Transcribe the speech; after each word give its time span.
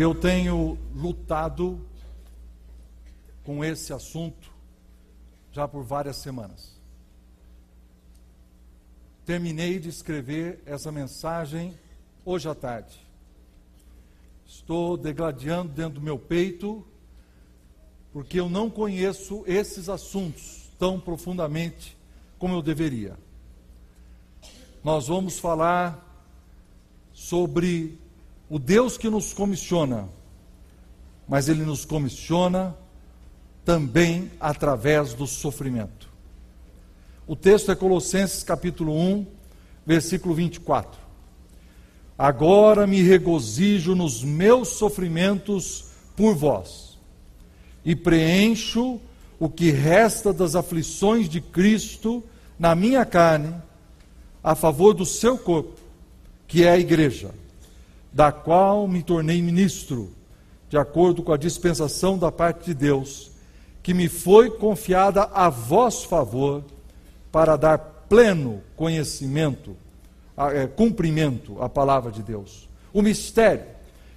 Eu 0.00 0.14
tenho 0.14 0.78
lutado 0.94 1.84
com 3.42 3.64
esse 3.64 3.92
assunto 3.92 4.48
já 5.50 5.66
por 5.66 5.82
várias 5.82 6.18
semanas. 6.18 6.80
Terminei 9.26 9.80
de 9.80 9.88
escrever 9.88 10.62
essa 10.64 10.92
mensagem 10.92 11.76
hoje 12.24 12.48
à 12.48 12.54
tarde. 12.54 12.96
Estou 14.46 14.96
degladiando 14.96 15.72
dentro 15.72 15.94
do 15.94 16.00
meu 16.00 16.16
peito, 16.16 16.86
porque 18.12 18.38
eu 18.38 18.48
não 18.48 18.70
conheço 18.70 19.42
esses 19.48 19.88
assuntos 19.88 20.70
tão 20.78 21.00
profundamente 21.00 21.98
como 22.38 22.54
eu 22.54 22.62
deveria. 22.62 23.18
Nós 24.84 25.08
vamos 25.08 25.40
falar 25.40 26.24
sobre 27.12 27.98
o 28.50 28.58
Deus 28.58 28.96
que 28.96 29.10
nos 29.10 29.32
comissiona, 29.32 30.08
mas 31.28 31.48
Ele 31.48 31.64
nos 31.64 31.84
comissiona 31.84 32.74
também 33.64 34.30
através 34.40 35.12
do 35.12 35.26
sofrimento. 35.26 36.08
O 37.26 37.36
texto 37.36 37.70
é 37.70 37.76
Colossenses 37.76 38.42
capítulo 38.42 38.98
1, 38.98 39.26
versículo 39.84 40.34
24. 40.34 40.98
Agora 42.16 42.86
me 42.86 43.02
regozijo 43.02 43.94
nos 43.94 44.24
meus 44.24 44.68
sofrimentos 44.68 45.84
por 46.16 46.34
vós, 46.34 46.98
e 47.84 47.94
preencho 47.94 48.98
o 49.38 49.48
que 49.48 49.70
resta 49.70 50.32
das 50.32 50.54
aflições 50.54 51.28
de 51.28 51.40
Cristo 51.40 52.24
na 52.58 52.74
minha 52.74 53.04
carne, 53.04 53.54
a 54.42 54.54
favor 54.54 54.94
do 54.94 55.04
seu 55.04 55.36
corpo, 55.36 55.78
que 56.46 56.64
é 56.64 56.70
a 56.70 56.78
igreja 56.78 57.30
da 58.18 58.32
qual 58.32 58.88
me 58.88 59.00
tornei 59.00 59.40
ministro, 59.40 60.10
de 60.68 60.76
acordo 60.76 61.22
com 61.22 61.32
a 61.32 61.36
dispensação 61.36 62.18
da 62.18 62.32
parte 62.32 62.64
de 62.64 62.74
Deus, 62.74 63.30
que 63.80 63.94
me 63.94 64.08
foi 64.08 64.50
confiada 64.50 65.22
a 65.32 65.48
vosso 65.48 66.08
favor, 66.08 66.64
para 67.30 67.54
dar 67.54 67.78
pleno 68.08 68.60
conhecimento, 68.74 69.76
é, 70.36 70.66
cumprimento 70.66 71.62
à 71.62 71.68
palavra 71.68 72.10
de 72.10 72.20
Deus. 72.20 72.68
O 72.92 73.02
mistério 73.02 73.66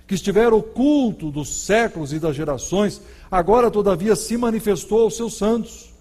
que 0.08 0.16
estivera 0.16 0.56
oculto 0.56 1.30
dos 1.30 1.64
séculos 1.64 2.12
e 2.12 2.18
das 2.18 2.36
gerações, 2.36 3.00
agora 3.30 3.70
todavia 3.70 4.16
se 4.16 4.36
manifestou 4.36 5.02
aos 5.02 5.16
seus 5.16 5.38
santos, 5.38 5.94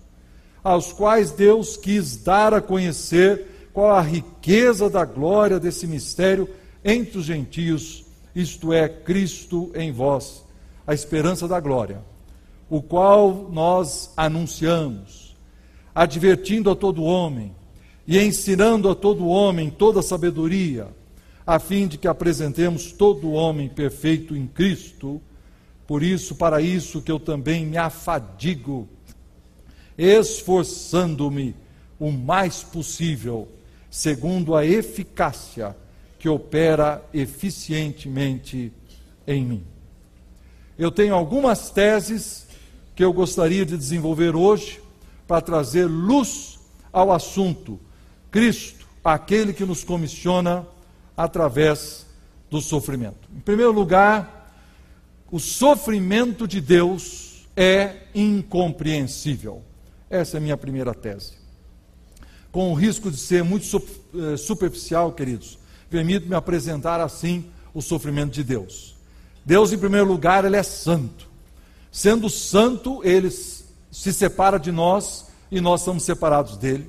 aos 0.65 0.91
quais 0.91 1.33
Deus 1.33 1.77
quis 1.77 2.17
dar 2.17 2.55
a 2.55 2.63
conhecer 2.63 3.69
qual 3.75 3.91
a 3.91 4.01
riqueza 4.01 4.89
da 4.89 5.05
glória 5.05 5.61
desse 5.61 5.87
mistério 5.87 6.49
entre 6.85 7.19
os 7.19 7.25
gentios, 7.25 8.05
isto 8.35 8.73
é, 8.73 8.89
Cristo 8.89 9.71
em 9.75 9.93
vós, 9.93 10.45
a 10.87 10.95
esperança 10.95 11.47
da 11.47 11.61
glória, 11.61 12.03
o 12.69 12.81
qual 12.81 13.49
nós 13.51 14.13
anunciamos, 14.17 15.37
advertindo 15.95 16.71
a 16.71 16.77
todo 16.77 17.03
homem 17.03 17.55
e 18.07 18.19
ensinando 18.19 18.89
a 18.89 18.95
todo 18.95 19.27
homem 19.27 19.71
toda 19.71 20.03
sabedoria, 20.03 20.89
a 21.47 21.59
fim 21.59 21.87
de 21.87 21.99
que 21.99 22.09
apresentemos 22.09 22.93
todo 22.93 23.33
homem 23.33 23.69
perfeito 23.69 24.37
em 24.37 24.47
Cristo. 24.47 25.21
Por 25.87 26.03
isso, 26.03 26.37
para 26.37 26.61
isso 26.61 27.03
que 27.03 27.11
eu 27.11 27.19
também 27.19 27.67
me 27.67 27.77
afadigo, 27.77 28.89
esforçando-me 29.99 31.55
o 31.99 32.11
mais 32.11 32.63
possível, 32.63 33.49
segundo 33.91 34.55
a 34.55 34.65
eficácia 34.65 35.77
que 36.21 36.29
opera 36.29 37.03
eficientemente 37.15 38.71
em 39.27 39.43
mim. 39.45 39.65
Eu 40.79 40.91
tenho 40.91 41.15
algumas 41.15 41.71
teses 41.71 42.47
que 42.95 43.03
eu 43.03 43.11
gostaria 43.11 43.65
de 43.65 43.77
desenvolver 43.77 44.37
hoje 44.37 44.83
para 45.27 45.41
trazer 45.41 45.87
luz 45.87 46.61
ao 46.93 47.11
assunto. 47.11 47.81
Cristo, 48.31 48.87
aquele 49.03 49.55
que 49.55 49.65
nos 49.65 49.83
comissiona 49.83 50.67
através 51.17 52.07
do 52.51 52.61
sofrimento. 52.61 53.27
Em 53.35 53.41
primeiro 53.41 53.73
lugar, 53.73 54.55
o 55.31 55.39
sofrimento 55.39 56.47
de 56.47 56.61
Deus 56.61 57.47
é 57.57 57.97
incompreensível. 58.15 59.63
Essa 60.11 60.37
é 60.37 60.39
a 60.39 60.43
minha 60.43 60.57
primeira 60.57 60.93
tese. 60.93 61.33
Com 62.53 62.71
o 62.71 62.75
risco 62.75 63.11
de 63.11 63.17
ser 63.17 63.43
muito 63.43 63.65
eh, 64.15 64.37
superficial, 64.37 65.13
queridos, 65.13 65.60
Permito-me 65.91 66.37
apresentar 66.37 67.01
assim 67.01 67.51
o 67.75 67.83
sofrimento 67.83 68.33
de 68.33 68.45
Deus. 68.45 68.95
Deus, 69.45 69.73
em 69.73 69.79
primeiro 69.79 70.07
lugar, 70.07 70.45
ele 70.45 70.57
é 70.57 70.63
santo. 70.63 71.29
Sendo 71.91 72.31
santo, 72.31 73.01
ele 73.05 73.29
se 73.31 74.13
separa 74.13 74.59
de 74.59 74.71
nós 74.71 75.27
e 75.51 75.61
nós 75.61 75.83
somos 75.83 76.05
separados 76.05 76.57
dele. 76.57 76.89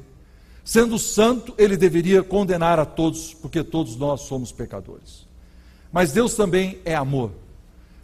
Sendo 0.63 0.99
santo, 0.99 1.55
ele 1.57 1.75
deveria 1.75 2.21
condenar 2.21 2.79
a 2.79 2.85
todos, 2.85 3.33
porque 3.33 3.63
todos 3.63 3.95
nós 3.95 4.21
somos 4.21 4.51
pecadores. 4.51 5.25
Mas 5.91 6.11
Deus 6.11 6.35
também 6.35 6.77
é 6.85 6.93
amor. 6.93 7.31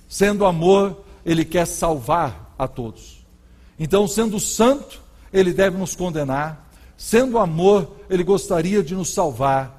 Sendo 0.10 0.46
amor, 0.46 1.04
ele 1.24 1.46
quer 1.46 1.68
salvar 1.68 2.56
a 2.58 2.68
todos. 2.68 3.24
Então, 3.80 4.08
sendo 4.08 4.40
santo, 4.40 5.00
ele 5.32 5.54
deve 5.54 5.78
nos 5.78 5.96
condenar. 5.96 6.68
Sendo 6.98 7.38
amor, 7.38 7.98
ele 8.10 8.24
gostaria 8.24 8.82
de 8.82 8.96
nos 8.96 9.14
salvar 9.14 9.77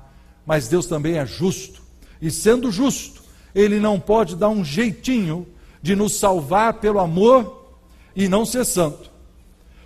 mas 0.49 0.67
Deus 0.67 0.87
também 0.87 1.19
é 1.19 1.27
justo. 1.27 1.83
E 2.23 2.31
sendo 2.31 2.73
justo, 2.73 3.23
Ele 3.55 3.79
não 3.79 4.01
pode 4.01 4.35
dar 4.35 4.49
um 4.49 4.65
jeitinho 4.65 5.47
de 5.83 5.95
nos 5.95 6.15
salvar 6.15 6.81
pelo 6.81 7.01
amor 7.01 7.77
e 8.17 8.29
não 8.29 8.47
ser 8.47 8.65
santo, 8.65 9.11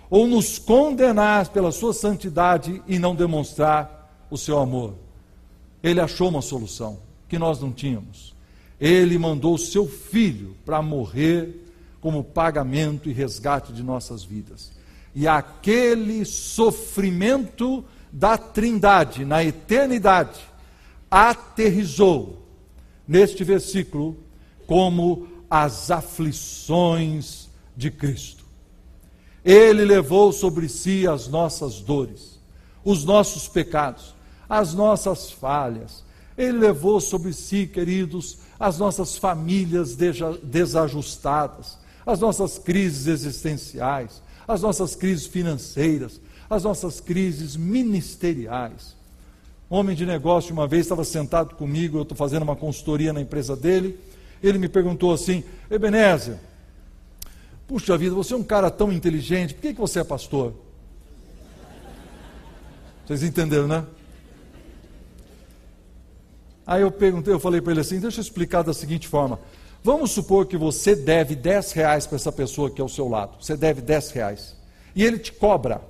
ou 0.09 0.25
nos 0.25 0.57
condenar 0.57 1.49
pela 1.49 1.69
sua 1.69 1.93
santidade 1.93 2.81
e 2.87 2.97
não 2.97 3.13
demonstrar 3.13 4.25
o 4.31 4.37
seu 4.37 4.57
amor. 4.57 4.93
Ele 5.83 5.99
achou 5.99 6.29
uma 6.29 6.41
solução 6.41 6.97
que 7.27 7.37
nós 7.37 7.59
não 7.59 7.69
tínhamos. 7.69 8.33
Ele 8.79 9.17
mandou 9.17 9.55
o 9.55 9.59
seu 9.59 9.85
filho 9.85 10.55
para 10.65 10.81
morrer 10.81 11.61
como 11.99 12.23
pagamento 12.23 13.09
e 13.09 13.13
resgate 13.13 13.73
de 13.73 13.83
nossas 13.83 14.23
vidas. 14.23 14.71
E 15.13 15.27
aquele 15.27 16.23
sofrimento 16.23 17.83
da 18.13 18.37
Trindade 18.37 19.25
na 19.25 19.43
eternidade 19.43 20.52
aterrizou 21.13 22.39
neste 23.07 23.43
versículo 23.43 24.17
como 24.65 25.27
as 25.47 25.91
aflições 25.91 27.49
de 27.77 27.91
Cristo. 27.91 28.43
Ele 29.45 29.85
levou 29.85 30.31
sobre 30.31 30.67
si 30.67 31.07
as 31.07 31.27
nossas 31.27 31.81
dores, 31.81 32.39
os 32.83 33.05
nossos 33.05 33.47
pecados, 33.47 34.15
as 34.49 34.73
nossas 34.73 35.29
falhas. 35.29 36.03
Ele 36.35 36.57
levou 36.57 36.99
sobre 36.99 37.31
si, 37.31 37.67
queridos, 37.67 38.39
as 38.59 38.79
nossas 38.79 39.15
famílias 39.15 39.95
desajustadas, 40.41 41.77
as 42.03 42.19
nossas 42.21 42.57
crises 42.57 43.05
existenciais, 43.05 44.19
as 44.47 44.63
nossas 44.63 44.95
crises 44.95 45.27
financeiras, 45.27 46.19
as 46.49 46.63
nossas 46.63 46.99
crises 46.99 47.55
ministeriais 47.55 49.02
homem 49.73 49.95
de 49.95 50.05
negócio, 50.05 50.53
uma 50.53 50.67
vez 50.67 50.85
estava 50.85 51.03
sentado 51.03 51.55
comigo, 51.55 51.97
eu 51.97 52.03
estou 52.03 52.15
fazendo 52.15 52.43
uma 52.43 52.55
consultoria 52.55 53.11
na 53.11 53.19
empresa 53.19 53.55
dele. 53.55 53.99
Ele 54.41 54.57
me 54.57 54.69
perguntou 54.69 55.11
assim: 55.11 55.43
Ebenezer, 55.69 56.37
puxa 57.67 57.97
vida, 57.97 58.13
você 58.13 58.33
é 58.33 58.37
um 58.37 58.43
cara 58.43 58.69
tão 58.69 58.91
inteligente, 58.91 59.53
por 59.55 59.61
que, 59.61 59.73
que 59.73 59.79
você 59.79 59.99
é 59.99 60.03
pastor? 60.03 60.53
Vocês 63.05 63.23
entenderam, 63.23 63.67
né? 63.67 63.85
Aí 66.65 66.81
eu 66.81 66.91
perguntei, 66.91 67.33
eu 67.33 67.39
falei 67.39 67.59
para 67.59 67.71
ele 67.71 67.81
assim: 67.81 67.99
deixa 67.99 68.19
eu 68.19 68.21
explicar 68.21 68.61
da 68.61 68.73
seguinte 68.73 69.07
forma. 69.07 69.39
Vamos 69.83 70.11
supor 70.11 70.45
que 70.45 70.55
você 70.55 70.95
deve 70.95 71.35
10 71.35 71.73
reais 71.73 72.07
para 72.07 72.15
essa 72.15 72.31
pessoa 72.31 72.69
que 72.69 72.79
é 72.79 72.83
ao 72.83 72.87
seu 72.87 73.09
lado. 73.09 73.43
Você 73.43 73.57
deve 73.57 73.81
10 73.81 74.11
reais. 74.11 74.55
E 74.95 75.03
ele 75.03 75.19
te 75.19 75.33
cobra 75.33 75.81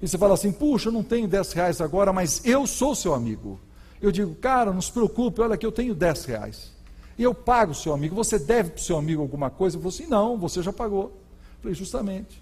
e 0.00 0.06
você 0.06 0.16
fala 0.16 0.34
assim: 0.34 0.52
puxa, 0.52 0.88
eu 0.88 0.92
não 0.92 1.02
tenho 1.02 1.26
10 1.26 1.52
reais 1.52 1.80
agora, 1.80 2.12
mas 2.12 2.40
eu 2.44 2.66
sou 2.66 2.94
seu 2.94 3.14
amigo. 3.14 3.58
Eu 4.00 4.12
digo, 4.12 4.34
cara, 4.36 4.72
não 4.72 4.80
se 4.80 4.92
preocupe, 4.92 5.40
olha 5.40 5.56
que 5.56 5.66
eu 5.66 5.72
tenho 5.72 5.94
10 5.94 6.24
reais. 6.26 6.72
E 7.18 7.22
eu 7.22 7.34
pago 7.34 7.72
o 7.72 7.74
seu 7.74 7.92
amigo. 7.92 8.14
Você 8.14 8.38
deve 8.38 8.70
para 8.70 8.80
o 8.80 8.82
seu 8.82 8.96
amigo 8.96 9.20
alguma 9.20 9.50
coisa? 9.50 9.76
Eu 9.76 9.80
falei 9.80 9.94
assim: 9.96 10.06
não, 10.06 10.38
você 10.38 10.62
já 10.62 10.72
pagou. 10.72 11.06
Eu 11.06 11.62
falei, 11.62 11.74
justamente. 11.74 12.40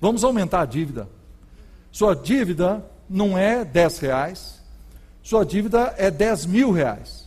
Vamos 0.00 0.24
aumentar 0.24 0.62
a 0.62 0.66
dívida. 0.66 1.08
Sua 1.92 2.14
dívida 2.14 2.84
não 3.08 3.36
é 3.36 3.64
10 3.64 3.98
reais, 3.98 4.60
sua 5.22 5.44
dívida 5.44 5.94
é 5.96 6.10
10 6.10 6.46
mil 6.46 6.72
reais. 6.72 7.26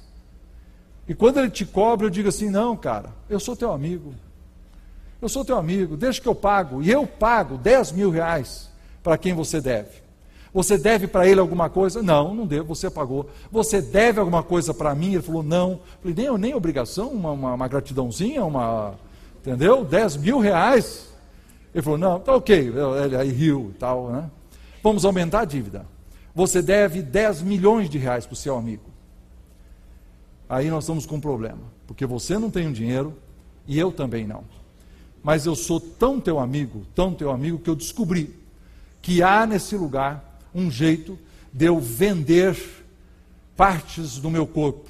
E 1.08 1.16
quando 1.16 1.40
ele 1.40 1.50
te 1.50 1.66
cobra, 1.66 2.08
eu 2.08 2.10
digo 2.10 2.30
assim: 2.30 2.50
não, 2.50 2.76
cara, 2.76 3.10
eu 3.30 3.40
sou 3.40 3.56
teu 3.56 3.72
amigo. 3.72 4.16
Eu 5.22 5.28
sou 5.28 5.44
teu 5.44 5.58
amigo, 5.58 5.98
deixa 5.98 6.22
que 6.22 6.28
eu 6.28 6.36
pago. 6.36 6.82
E 6.82 6.90
eu 6.90 7.06
pago 7.06 7.58
10 7.58 7.92
mil 7.92 8.10
reais 8.10 8.69
para 9.04 9.18
quem 9.18 9.34
você 9.34 9.62
deve. 9.62 10.10
Você 10.54 10.78
deve 10.78 11.08
para 11.08 11.28
ele 11.28 11.40
alguma 11.40 11.70
coisa? 11.70 12.02
Não, 12.02 12.34
não 12.34 12.46
devo, 12.46 12.74
você 12.74 12.90
pagou. 12.90 13.30
Você 13.52 13.82
deve 13.82 14.20
alguma 14.20 14.42
coisa 14.42 14.74
para 14.74 14.96
mim? 14.96 15.14
Ele 15.14 15.22
falou, 15.22 15.44
não. 15.44 15.72
Eu 15.72 15.80
falei, 16.02 16.16
nem, 16.16 16.38
nem 16.38 16.56
obrigação, 16.56 17.10
uma, 17.10 17.32
uma, 17.32 17.54
uma 17.54 17.68
gratidãozinha, 17.68 18.44
uma. 18.44 18.96
Entendeu? 19.42 19.86
10 19.86 20.18
mil 20.18 20.40
reais. 20.40 21.10
Ele 21.74 21.84
falou, 21.84 22.00
não, 22.00 22.20
tá 22.20 22.36
ok. 22.36 22.74
Ele 23.04 23.16
aí 23.16 23.32
riu 23.32 23.72
e 23.76 23.78
tal, 23.78 24.10
né? 24.10 24.30
Vamos 24.82 25.06
aumentar 25.06 25.42
a 25.42 25.46
dívida. 25.46 25.86
Você 26.34 26.62
deve 26.62 27.02
10 27.02 27.44
milhões 27.44 27.90
de 27.90 27.98
reais 27.98 28.26
para 28.26 28.34
o 28.34 28.38
seu 28.38 28.58
amigo. 28.58 28.84
Aí 30.48 30.70
nós 30.70 30.86
estamos 30.86 31.06
com 31.06 31.18
um 31.18 31.22
problema, 31.22 31.62
porque 31.86 32.08
você 32.08 32.40
não 32.40 32.50
tem 32.50 32.66
o 32.66 32.70
um 32.70 32.74
dinheiro 32.74 33.14
e 33.68 33.78
eu 33.78 33.92
também 33.92 34.26
não. 34.26 34.44
Mas 35.22 35.46
eu 35.46 35.56
sou 35.56 35.80
tão 35.80 36.20
teu 36.20 36.40
amigo, 36.40 36.86
tão 36.96 37.14
teu 37.14 37.30
amigo, 37.30 37.60
que 37.60 37.70
eu 37.70 37.76
descobri 37.76 38.39
que 39.02 39.24
há 39.24 39.46
nesse 39.46 39.76
lugar 39.76 40.40
um 40.54 40.70
jeito 40.70 41.18
de 41.54 41.66
eu 41.66 41.80
vender 41.80 42.58
partes 43.56 44.18
do 44.18 44.30
meu 44.30 44.48
corpo, 44.48 44.90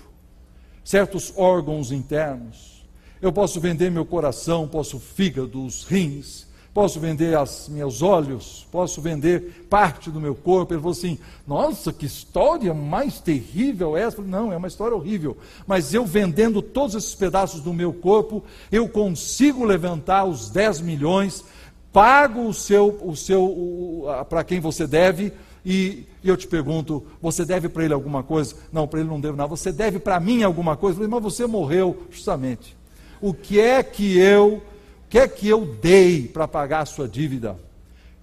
certos 0.83 1.33
órgãos 1.35 1.91
internos. 1.91 2.85
Eu 3.21 3.33
posso 3.33 3.59
vender 3.59 3.89
meu 3.91 4.06
coração, 4.06 4.67
posso 4.67 5.00
fígado, 5.00 5.65
os 5.65 5.83
rins, 5.83 6.47
posso 6.73 7.00
vender 7.00 7.38
os 7.38 7.67
meus 7.67 8.01
olhos, 8.01 8.65
posso 8.71 9.01
vender 9.01 9.65
parte 9.69 10.09
do 10.09 10.21
meu 10.21 10.35
corpo. 10.35 10.73
Ele 10.73 10.81
falou 10.81 10.95
assim: 10.95 11.17
Nossa, 11.45 11.91
que 11.91 12.05
história 12.05 12.73
mais 12.73 13.19
terrível 13.19 13.97
é 13.97 14.03
essa? 14.03 14.21
Não, 14.21 14.53
é 14.53 14.57
uma 14.57 14.67
história 14.67 14.95
horrível. 14.95 15.35
Mas 15.67 15.94
eu 15.94 16.05
vendendo 16.05 16.62
todos 16.62 16.95
esses 16.95 17.15
pedaços 17.15 17.62
do 17.62 17.73
meu 17.73 17.91
corpo, 17.91 18.44
eu 18.71 18.88
consigo 18.88 19.65
levantar 19.65 20.25
os 20.25 20.50
10 20.50 20.81
milhões, 20.81 21.44
pago 21.91 22.47
o 22.47 22.53
seu, 22.53 23.00
o 23.01 23.15
seu 23.15 24.06
para 24.30 24.44
quem 24.44 24.59
você 24.59 24.86
deve. 24.86 25.33
E, 25.65 26.06
e 26.24 26.30
eu 26.30 26.38
te 26.38 26.47
pergunto, 26.47 27.06
você 27.21 27.45
deve 27.45 27.68
para 27.69 27.83
ele 27.83 27.94
alguma 27.94 28.24
coisa? 28.24 28.56
Não, 28.71 28.88
para 28.88 29.00
ele 29.00 29.09
não 29.09 29.19
devo 29.19 29.36
nada. 29.36 29.50
Você 29.50 29.71
deve 29.71 30.00
para 30.00 30.19
mim 30.19 30.44
alguma 30.44 30.77
coisa? 30.77 30.95
Falei, 30.95 31.09
mas 31.09 31.24
você 31.24 31.45
morreu, 31.45 32.03
justamente. 32.09 32.77
O 33.21 33.33
que 33.33 33.59
é 33.59 33.83
que 33.83 34.18
eu 34.18 34.62
que 35.09 35.18
é 35.18 35.27
que 35.27 35.47
eu 35.47 35.65
dei 35.65 36.27
para 36.27 36.47
pagar 36.47 36.81
a 36.81 36.86
sua 36.86 37.07
dívida? 37.07 37.57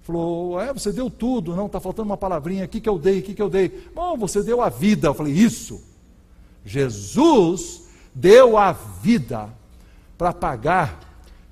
Falou, 0.03 0.59
é, 0.59 0.71
você 0.71 0.93
deu 0.93 1.09
tudo, 1.09 1.53
não, 1.53 1.65
está 1.65 1.81
faltando 1.81 2.07
uma 2.07 2.15
palavrinha, 2.15 2.63
o 2.63 2.67
que, 2.67 2.79
que 2.79 2.87
eu 2.87 2.97
dei, 2.97 3.19
o 3.19 3.21
que, 3.21 3.33
que 3.33 3.41
eu 3.41 3.49
dei? 3.49 3.89
Bom, 3.93 4.15
você 4.15 4.41
deu 4.41 4.61
a 4.61 4.69
vida. 4.69 5.09
Eu 5.09 5.13
falei, 5.13 5.33
isso. 5.33 5.83
Jesus 6.63 7.89
deu 8.15 8.57
a 8.57 8.71
vida 8.71 9.49
para 10.17 10.31
pagar 10.31 10.97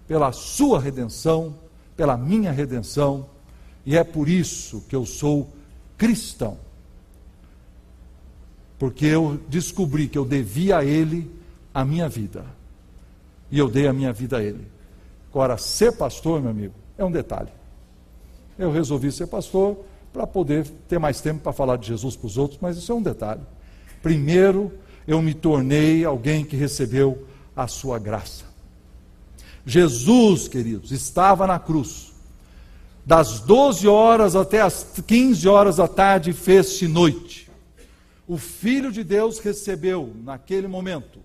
pela 0.08 0.32
sua 0.32 0.80
redenção, 0.80 1.56
pela 1.96 2.18
minha 2.18 2.52
redenção, 2.52 3.28
e 3.86 3.98
é 3.98 4.04
por 4.04 4.28
isso 4.28 4.84
que 4.90 4.96
eu 4.96 5.06
sou 5.06 5.50
cristão. 5.98 6.58
Porque 8.78 9.06
eu 9.06 9.40
descobri 9.48 10.08
que 10.08 10.18
eu 10.18 10.26
devia 10.26 10.80
a 10.80 10.86
Ele 10.86 11.32
a 11.74 11.86
minha 11.86 12.10
vida, 12.10 12.46
e 13.50 13.58
eu 13.60 13.70
dei 13.70 13.88
a 13.88 13.94
minha 13.94 14.12
vida 14.12 14.38
a 14.38 14.44
Ele. 14.44 14.68
Agora, 15.30 15.58
ser 15.58 15.92
pastor, 15.94 16.42
meu 16.42 16.52
amigo, 16.52 16.74
é 16.98 17.04
um 17.04 17.12
detalhe. 17.12 17.52
Eu 18.58 18.72
resolvi 18.72 19.12
ser 19.12 19.28
pastor 19.28 19.78
para 20.14 20.26
poder 20.26 20.66
ter 20.88 20.98
mais 20.98 21.20
tempo 21.20 21.42
para 21.42 21.52
falar 21.52 21.78
de 21.78 21.88
Jesus 21.88 22.16
para 22.16 22.28
os 22.28 22.38
outros, 22.38 22.60
mas 22.62 22.78
isso 22.78 22.92
é 22.92 22.96
um 22.96 23.02
detalhe. 23.02 23.42
Primeiro, 24.02 24.72
eu 25.06 25.22
me 25.22 25.34
tornei 25.34 26.06
alguém 26.06 26.46
que 26.46 26.56
recebeu 26.56 27.28
a 27.56 27.68
sua 27.68 28.00
graça. 28.00 28.46
Jesus, 29.66 30.48
queridos, 30.48 30.92
estava 30.92 31.48
na 31.48 31.58
cruz. 31.58 32.14
Das 33.06 33.40
12 33.40 33.88
horas 33.88 34.36
até 34.36 34.62
as 34.62 34.86
15 35.06 35.48
horas 35.48 35.78
da 35.78 35.88
tarde 35.88 36.34
fez-se 36.34 36.88
noite. 36.88 37.50
O 38.28 38.38
Filho 38.38 38.92
de 38.92 39.04
Deus 39.04 39.40
recebeu, 39.40 40.14
naquele 40.24 40.68
momento, 40.68 41.20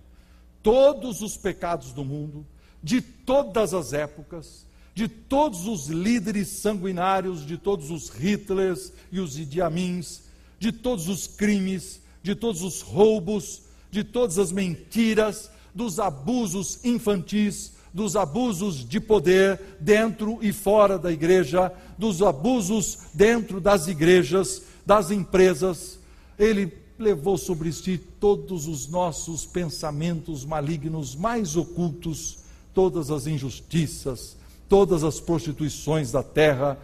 todos 0.63 1.23
os 1.23 1.37
pecados 1.37 1.93
do 1.93 2.05
mundo, 2.05 2.47
de 2.83 3.01
todas 3.01 3.73
as 3.73 3.93
épocas, 3.93 4.67
de 4.95 5.09
todos 5.09 5.67
os 5.67 5.89
líderes 5.89 6.49
sanguinários, 6.49 7.47
de 7.47 7.57
todos 7.57 7.91
os 7.91 8.09
Hitlers 8.09 8.93
e 9.11 9.21
os 9.21 9.39
Idi 9.39 9.63
Amins, 9.63 10.23
de 10.59 10.73
todos 10.73 11.09
os 11.09 11.27
crimes, 11.27 12.01
de 12.23 12.35
todos 12.35 12.63
os 12.63 12.83
roubos, 12.83 13.63
de 13.91 14.05
todas 14.05 14.39
as 14.39 14.53
mentiras, 14.53 15.51
dos 15.75 15.99
abusos 15.99 16.85
infantis, 16.85 17.73
dos 17.93 18.17
abusos 18.17 18.89
de 18.89 19.01
poder 19.01 19.61
dentro 19.81 20.39
e 20.43 20.53
fora 20.53 20.99
da 20.99 21.11
igreja, 21.11 21.73
dos 21.99 22.23
abusos 22.23 22.99
dentro 23.13 23.61
das 23.61 23.89
igrejas, 23.89 24.63
das 24.87 25.11
empresas. 25.11 25.99
Ele 26.39 26.73
levou 26.99 27.37
sobre 27.37 27.73
si 27.73 27.99
todos 27.99 28.67
os 28.67 28.89
nossos 28.89 29.47
pensamentos 29.47 30.45
malignos 30.45 31.15
mais 31.15 31.57
ocultos 31.57 32.41
todas 32.75 33.11
as 33.11 33.27
injustiças, 33.27 34.37
todas 34.69 35.05
as 35.05 35.21
prostituições 35.21 36.13
da 36.13 36.23
terra, 36.23 36.79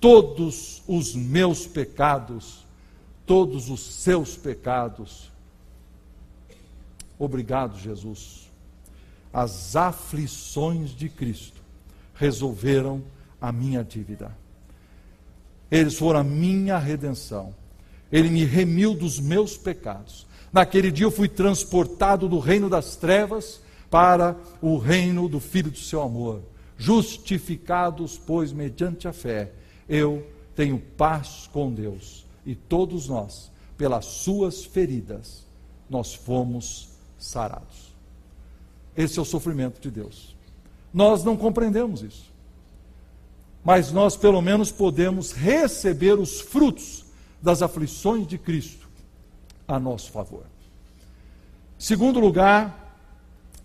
todos 0.00 0.82
os 0.86 1.14
meus 1.14 1.66
pecados, 1.66 2.64
todos 3.24 3.68
os 3.68 3.80
seus 3.80 4.36
pecados. 4.36 5.30
Obrigado, 7.18 7.78
Jesus. 7.78 8.45
As 9.36 9.76
aflições 9.76 10.92
de 10.92 11.10
Cristo 11.10 11.60
resolveram 12.14 13.04
a 13.38 13.52
minha 13.52 13.84
dívida. 13.84 14.34
Eles 15.70 15.98
foram 15.98 16.20
a 16.20 16.24
minha 16.24 16.78
redenção. 16.78 17.54
Ele 18.10 18.30
me 18.30 18.46
remiu 18.46 18.94
dos 18.94 19.20
meus 19.20 19.54
pecados. 19.54 20.26
Naquele 20.50 20.90
dia 20.90 21.04
eu 21.04 21.10
fui 21.10 21.28
transportado 21.28 22.30
do 22.30 22.38
reino 22.38 22.70
das 22.70 22.96
trevas 22.96 23.60
para 23.90 24.34
o 24.62 24.78
reino 24.78 25.28
do 25.28 25.38
Filho 25.38 25.70
do 25.70 25.76
seu 25.76 26.00
amor. 26.00 26.40
Justificados, 26.78 28.16
pois, 28.16 28.54
mediante 28.54 29.06
a 29.06 29.12
fé, 29.12 29.52
eu 29.86 30.26
tenho 30.54 30.78
paz 30.78 31.46
com 31.52 31.70
Deus. 31.70 32.24
E 32.46 32.54
todos 32.54 33.06
nós, 33.06 33.52
pelas 33.76 34.06
suas 34.06 34.64
feridas, 34.64 35.44
nós 35.90 36.14
fomos 36.14 36.88
sarados. 37.18 37.85
Esse 38.96 39.18
é 39.18 39.22
o 39.22 39.24
sofrimento 39.24 39.80
de 39.80 39.90
Deus. 39.90 40.34
Nós 40.92 41.22
não 41.22 41.36
compreendemos 41.36 42.02
isso. 42.02 42.32
Mas 43.64 43.92
nós, 43.92 44.16
pelo 44.16 44.40
menos, 44.40 44.70
podemos 44.70 45.32
receber 45.32 46.18
os 46.18 46.40
frutos 46.40 47.04
das 47.42 47.62
aflições 47.62 48.26
de 48.26 48.38
Cristo 48.38 48.88
a 49.66 49.78
nosso 49.78 50.10
favor. 50.10 50.44
Segundo 51.78 52.18
lugar, 52.20 52.96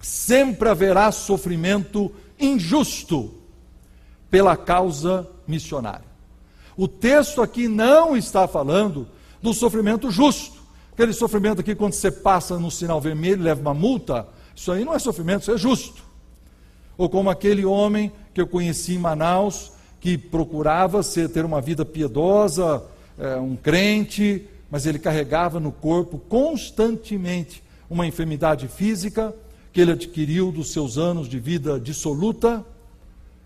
sempre 0.02 0.68
haverá 0.68 1.12
sofrimento 1.12 2.12
injusto 2.40 3.36
pela 4.30 4.58
causa 4.58 5.30
missionária. 5.48 6.10
O 6.76 6.88
texto 6.88 7.42
aqui 7.42 7.68
não 7.68 8.18
está 8.18 8.48
falando 8.48 9.08
do 9.42 9.54
sofrimento 9.54 10.10
justo. 10.10 10.60
Aquele 10.92 11.14
sofrimento 11.14 11.62
aqui, 11.62 11.76
quando 11.76 11.94
você 11.94 12.12
passa 12.12 12.58
no 12.58 12.72
sinal 12.72 13.00
vermelho, 13.00 13.44
leva 13.44 13.62
uma 13.62 13.74
multa, 13.74 14.28
isso 14.56 14.72
aí 14.72 14.86
não 14.86 14.94
é 14.94 15.00
sofrimento, 15.00 15.42
isso 15.42 15.52
é 15.52 15.58
justo. 15.58 16.04
Ou 16.98 17.10
como 17.10 17.30
aquele 17.30 17.66
homem 17.66 18.12
que 18.34 18.42
eu 18.42 18.48
conheci 18.48 18.94
em 18.94 19.00
Manaus, 19.00 19.72
que 20.00 20.18
procurava 20.18 21.04
ser, 21.04 21.30
ter 21.30 21.46
uma 21.46 21.62
vida 21.62 21.86
piedosa, 21.86 22.84
é, 23.18 23.36
um 23.38 23.56
crente, 23.56 24.48
mas 24.70 24.86
ele 24.86 25.00
carregava 25.00 25.60
no 25.60 25.72
corpo 25.72 26.18
constantemente 26.18 27.64
uma 27.90 28.08
enfermidade 28.08 28.68
física, 28.68 29.34
que 29.74 29.82
ele 29.82 29.92
adquiriu 29.92 30.52
dos 30.52 30.72
seus 30.72 30.98
anos 30.98 31.28
de 31.28 31.40
vida 31.40 31.80
dissoluta? 31.80 32.66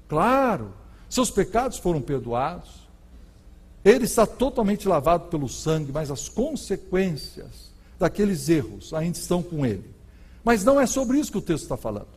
Claro, 0.08 0.74
seus 1.10 1.32
pecados 1.32 1.78
foram 1.78 2.02
perdoados. 2.02 2.86
Ele 3.84 4.06
está 4.06 4.26
totalmente 4.26 4.88
lavado 4.88 5.28
pelo 5.30 5.48
sangue, 5.48 5.92
mas 5.92 6.10
as 6.10 6.28
consequências 6.28 7.72
daqueles 7.98 8.50
erros 8.50 8.94
ainda 8.94 9.18
estão 9.18 9.42
com 9.42 9.66
ele. 9.66 9.95
Mas 10.46 10.64
não 10.64 10.80
é 10.80 10.86
sobre 10.86 11.18
isso 11.20 11.32
que 11.32 11.40
o 11.40 11.42
texto 11.42 11.64
está 11.64 11.76
falando. 11.76 12.08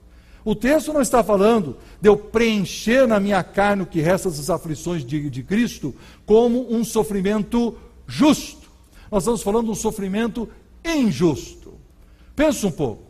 O 0.44 0.54
texto 0.54 0.92
não 0.92 1.00
está 1.00 1.24
falando 1.24 1.78
de 2.00 2.08
eu 2.08 2.16
preencher 2.16 3.08
na 3.08 3.18
minha 3.18 3.42
carne 3.42 3.82
o 3.82 3.86
que 3.86 4.00
resta 4.00 4.30
das 4.30 4.50
aflições 4.50 5.04
de, 5.04 5.28
de 5.30 5.42
Cristo 5.42 5.94
como 6.24 6.72
um 6.72 6.84
sofrimento 6.84 7.76
justo. 8.06 8.68
Nós 9.10 9.22
estamos 9.22 9.42
falando 9.42 9.64
de 9.64 9.70
um 9.72 9.74
sofrimento 9.74 10.48
injusto. 10.84 11.74
Pensa 12.36 12.66
um 12.66 12.70
pouco 12.70 13.02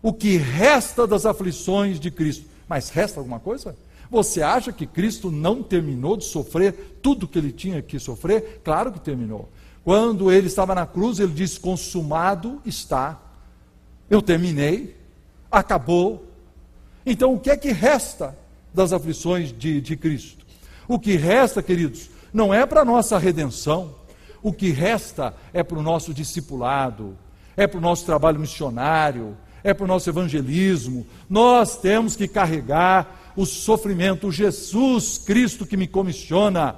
o 0.00 0.12
que 0.12 0.36
resta 0.36 1.06
das 1.06 1.26
aflições 1.26 2.00
de 2.00 2.10
Cristo. 2.10 2.46
Mas 2.68 2.88
resta 2.88 3.20
alguma 3.20 3.40
coisa? 3.40 3.76
Você 4.10 4.42
acha 4.42 4.72
que 4.72 4.86
Cristo 4.86 5.30
não 5.30 5.62
terminou 5.62 6.16
de 6.16 6.24
sofrer 6.24 6.98
tudo 7.02 7.28
que 7.28 7.38
ele 7.38 7.52
tinha 7.52 7.82
que 7.82 7.98
sofrer? 7.98 8.60
Claro 8.64 8.92
que 8.92 9.00
terminou. 9.00 9.48
Quando 9.84 10.30
ele 10.30 10.46
estava 10.46 10.74
na 10.74 10.86
cruz, 10.86 11.18
ele 11.18 11.32
disse: 11.32 11.60
Consumado 11.60 12.60
está. 12.64 13.29
Eu 14.10 14.20
terminei, 14.20 14.96
acabou. 15.50 16.26
Então, 17.06 17.32
o 17.32 17.40
que 17.40 17.48
é 17.48 17.56
que 17.56 17.70
resta 17.70 18.36
das 18.74 18.92
aflições 18.92 19.56
de, 19.56 19.80
de 19.80 19.96
Cristo? 19.96 20.44
O 20.86 20.98
que 20.98 21.16
resta, 21.16 21.62
queridos, 21.62 22.10
não 22.32 22.52
é 22.52 22.66
para 22.66 22.84
nossa 22.84 23.16
redenção. 23.16 23.94
o 24.42 24.52
que 24.52 24.70
resta 24.70 25.34
é 25.52 25.62
para 25.62 25.78
o 25.78 25.82
nosso 25.82 26.12
discipulado, 26.14 27.16
é 27.56 27.66
para 27.66 27.78
o 27.78 27.80
nosso 27.80 28.06
trabalho 28.06 28.40
missionário, 28.40 29.36
é 29.62 29.74
para 29.74 29.84
o 29.84 29.86
nosso 29.86 30.08
evangelismo. 30.08 31.06
Nós 31.28 31.76
temos 31.76 32.16
que 32.16 32.26
carregar 32.26 33.32
o 33.36 33.44
sofrimento. 33.44 34.28
O 34.28 34.32
Jesus 34.32 35.18
Cristo 35.18 35.66
que 35.66 35.76
me 35.76 35.86
comissiona, 35.86 36.76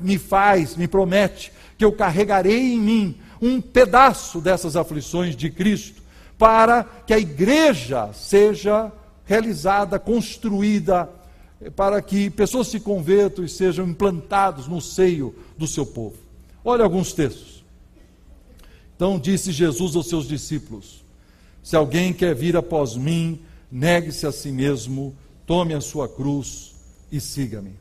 me 0.00 0.18
faz, 0.18 0.76
me 0.76 0.88
promete 0.88 1.52
que 1.78 1.84
eu 1.84 1.92
carregarei 1.92 2.74
em 2.74 2.78
mim 2.80 3.20
um 3.40 3.60
pedaço 3.60 4.40
dessas 4.40 4.76
aflições 4.76 5.36
de 5.36 5.50
Cristo, 5.50 6.02
para 6.38 6.84
que 7.06 7.14
a 7.14 7.18
igreja 7.18 8.12
seja 8.12 8.92
realizada, 9.24 9.98
construída, 9.98 11.08
para 11.74 12.00
que 12.02 12.30
pessoas 12.30 12.68
se 12.68 12.78
convertam 12.78 13.44
e 13.44 13.48
sejam 13.48 13.86
implantados 13.86 14.68
no 14.68 14.80
seio 14.80 15.34
do 15.56 15.66
seu 15.66 15.86
povo. 15.86 16.16
Olha 16.64 16.84
alguns 16.84 17.12
textos. 17.12 17.64
Então 18.94 19.18
disse 19.18 19.52
Jesus 19.52 19.94
aos 19.94 20.08
seus 20.08 20.26
discípulos: 20.26 21.04
Se 21.62 21.76
alguém 21.76 22.12
quer 22.12 22.34
vir 22.34 22.56
após 22.56 22.96
mim, 22.96 23.40
negue-se 23.70 24.26
a 24.26 24.32
si 24.32 24.50
mesmo, 24.50 25.14
tome 25.46 25.74
a 25.74 25.80
sua 25.80 26.08
cruz 26.08 26.74
e 27.10 27.20
siga-me. 27.20 27.72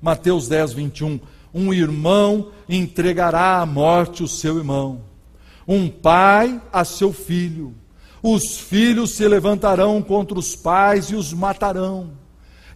Mateus 0.00 0.48
10, 0.48 0.72
21. 0.72 1.20
Um 1.54 1.72
irmão 1.72 2.50
entregará 2.68 3.60
à 3.60 3.66
morte 3.66 4.22
o 4.22 4.28
seu 4.28 4.58
irmão, 4.58 5.02
um 5.66 5.88
pai 5.88 6.60
a 6.72 6.84
seu 6.84 7.12
filho. 7.12 7.74
Os 8.22 8.58
filhos 8.58 9.12
se 9.12 9.26
levantarão 9.26 10.02
contra 10.02 10.38
os 10.38 10.54
pais 10.54 11.06
e 11.06 11.14
os 11.14 11.32
matarão 11.32 12.22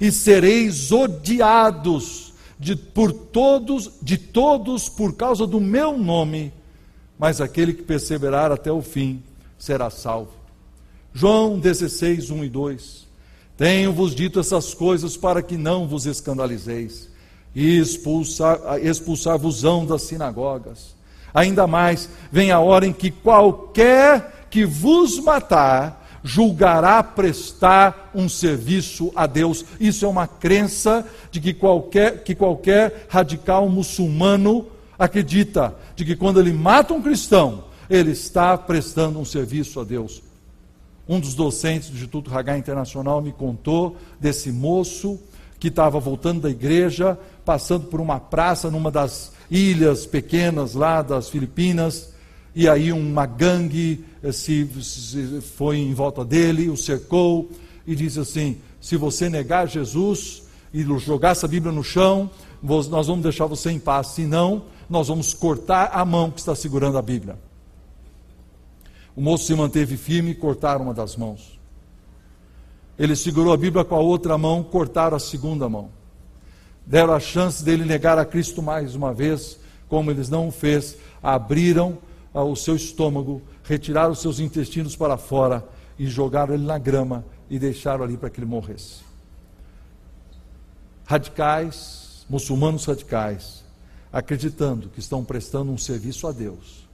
e 0.00 0.10
sereis 0.12 0.92
odiados 0.92 2.32
de, 2.58 2.76
por 2.76 3.12
todos, 3.12 3.90
de 4.00 4.16
todos 4.16 4.88
por 4.88 5.14
causa 5.14 5.46
do 5.46 5.60
meu 5.60 5.98
nome, 5.98 6.54
mas 7.18 7.40
aquele 7.40 7.72
que 7.72 7.82
perseverar 7.82 8.52
até 8.52 8.70
o 8.70 8.82
fim 8.82 9.20
será 9.58 9.90
salvo. 9.90 10.30
João 11.12 11.58
16, 11.58 12.30
1 12.30 12.44
e 12.44 12.48
2. 12.48 13.04
Tenho-vos 13.56 14.14
dito 14.14 14.38
essas 14.38 14.72
coisas 14.74 15.16
para 15.16 15.42
que 15.42 15.56
não 15.56 15.88
vos 15.88 16.04
escandalizeis, 16.04 17.08
e 17.54 17.78
expulsar-vos-ão 17.78 19.86
das 19.86 20.02
sinagogas. 20.02 20.94
Ainda 21.32 21.66
mais, 21.66 22.08
vem 22.30 22.50
a 22.50 22.60
hora 22.60 22.86
em 22.86 22.92
que 22.92 23.10
qualquer 23.10 24.46
que 24.50 24.64
vos 24.64 25.18
matar, 25.20 26.06
julgará 26.22 27.02
prestar 27.02 28.10
um 28.14 28.28
serviço 28.28 29.12
a 29.14 29.26
Deus. 29.26 29.64
Isso 29.78 30.04
é 30.04 30.08
uma 30.08 30.26
crença 30.26 31.06
de 31.30 31.40
que 31.40 31.54
qualquer, 31.54 32.24
que 32.24 32.34
qualquer 32.34 33.06
radical 33.08 33.68
muçulmano 33.68 34.66
acredita, 34.98 35.74
de 35.94 36.04
que 36.04 36.16
quando 36.16 36.40
ele 36.40 36.52
mata 36.52 36.94
um 36.94 37.02
cristão, 37.02 37.64
ele 37.88 38.10
está 38.10 38.56
prestando 38.58 39.20
um 39.20 39.24
serviço 39.24 39.78
a 39.78 39.84
Deus. 39.84 40.22
Um 41.08 41.20
dos 41.20 41.34
docentes 41.34 41.90
do 41.90 41.94
Instituto 41.94 42.36
Hagai 42.36 42.58
Internacional 42.58 43.22
me 43.22 43.30
contou 43.30 43.96
desse 44.18 44.50
moço 44.50 45.20
que 45.58 45.68
estava 45.68 45.98
voltando 45.98 46.42
da 46.42 46.50
igreja, 46.50 47.18
passando 47.44 47.86
por 47.86 48.00
uma 48.00 48.20
praça 48.20 48.70
numa 48.70 48.90
das 48.90 49.32
ilhas 49.50 50.06
pequenas 50.06 50.74
lá 50.74 51.02
das 51.02 51.28
Filipinas, 51.28 52.12
e 52.54 52.68
aí 52.68 52.92
uma 52.92 53.26
gangue 53.26 54.04
eh, 54.22 54.32
se, 54.32 54.68
se 54.82 55.40
foi 55.40 55.78
em 55.78 55.94
volta 55.94 56.24
dele, 56.24 56.68
o 56.68 56.76
cercou 56.76 57.50
e 57.86 57.94
disse 57.94 58.18
assim: 58.18 58.58
se 58.80 58.96
você 58.96 59.28
negar 59.28 59.68
Jesus 59.68 60.44
e 60.72 60.82
jogar 60.98 61.30
essa 61.30 61.46
Bíblia 61.46 61.72
no 61.72 61.84
chão, 61.84 62.30
nós 62.62 63.06
vamos 63.06 63.22
deixar 63.22 63.46
você 63.46 63.70
em 63.70 63.78
paz, 63.78 64.08
senão 64.08 64.64
nós 64.88 65.08
vamos 65.08 65.34
cortar 65.34 65.90
a 65.92 66.04
mão 66.04 66.30
que 66.30 66.40
está 66.40 66.54
segurando 66.54 66.98
a 66.98 67.02
Bíblia. 67.02 67.38
O 69.14 69.20
moço 69.20 69.44
se 69.44 69.54
manteve 69.54 69.96
firme 69.96 70.32
e 70.32 70.34
cortaram 70.34 70.82
uma 70.82 70.94
das 70.94 71.16
mãos. 71.16 71.55
Ele 72.98 73.14
segurou 73.14 73.52
a 73.52 73.56
Bíblia 73.56 73.84
com 73.84 73.94
a 73.94 74.00
outra 74.00 74.38
mão, 74.38 74.62
cortaram 74.62 75.16
a 75.16 75.20
segunda 75.20 75.68
mão. 75.68 75.90
Deram 76.84 77.12
a 77.12 77.20
chance 77.20 77.64
dele 77.64 77.84
negar 77.84 78.18
a 78.18 78.24
Cristo 78.24 78.62
mais 78.62 78.94
uma 78.94 79.12
vez, 79.12 79.58
como 79.88 80.10
eles 80.10 80.28
não 80.28 80.48
o 80.48 80.52
fez, 80.52 80.96
abriram 81.22 81.98
o 82.32 82.54
seu 82.54 82.76
estômago, 82.76 83.42
retiraram 83.62 84.12
os 84.12 84.20
seus 84.20 84.40
intestinos 84.40 84.94
para 84.94 85.16
fora 85.16 85.66
e 85.98 86.06
jogaram 86.06 86.54
ele 86.54 86.64
na 86.64 86.78
grama 86.78 87.24
e 87.50 87.58
deixaram 87.58 88.04
ali 88.04 88.16
para 88.16 88.30
que 88.30 88.38
ele 88.38 88.46
morresse. 88.46 89.00
Radicais, 91.04 92.26
muçulmanos 92.28 92.84
radicais, 92.84 93.64
acreditando 94.12 94.88
que 94.88 95.00
estão 95.00 95.24
prestando 95.24 95.72
um 95.72 95.78
serviço 95.78 96.26
a 96.26 96.32
Deus. 96.32 96.86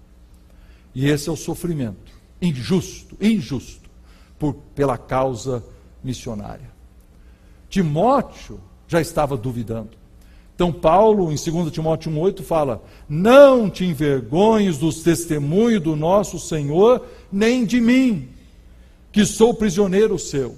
E 0.95 1.09
esse 1.09 1.29
é 1.29 1.33
o 1.33 1.37
sofrimento 1.37 2.13
injusto, 2.43 3.17
injusto, 3.21 3.89
por, 4.39 4.55
pela 4.75 4.99
causa 4.99 5.63
missionária. 6.03 6.71
Timóteo 7.69 8.61
já 8.87 9.01
estava 9.01 9.37
duvidando. 9.37 10.03
Então, 10.55 10.71
Paulo, 10.73 11.33
em 11.33 11.37
2 11.37 11.73
Timóteo 11.73 12.13
1,8, 12.13 12.43
fala: 12.43 12.83
Não 13.09 13.71
te 13.71 13.85
envergonhes 13.85 14.79
dos 14.79 15.03
testemunhos 15.03 15.83
do 15.83 15.97
nosso 15.97 16.39
Senhor, 16.39 17.05
nem 17.33 17.65
de 17.65 17.81
mim, 17.81 18.29
que 19.11 19.25
sou 19.25 19.55
prisioneiro 19.55 20.19
seu. 20.19 20.57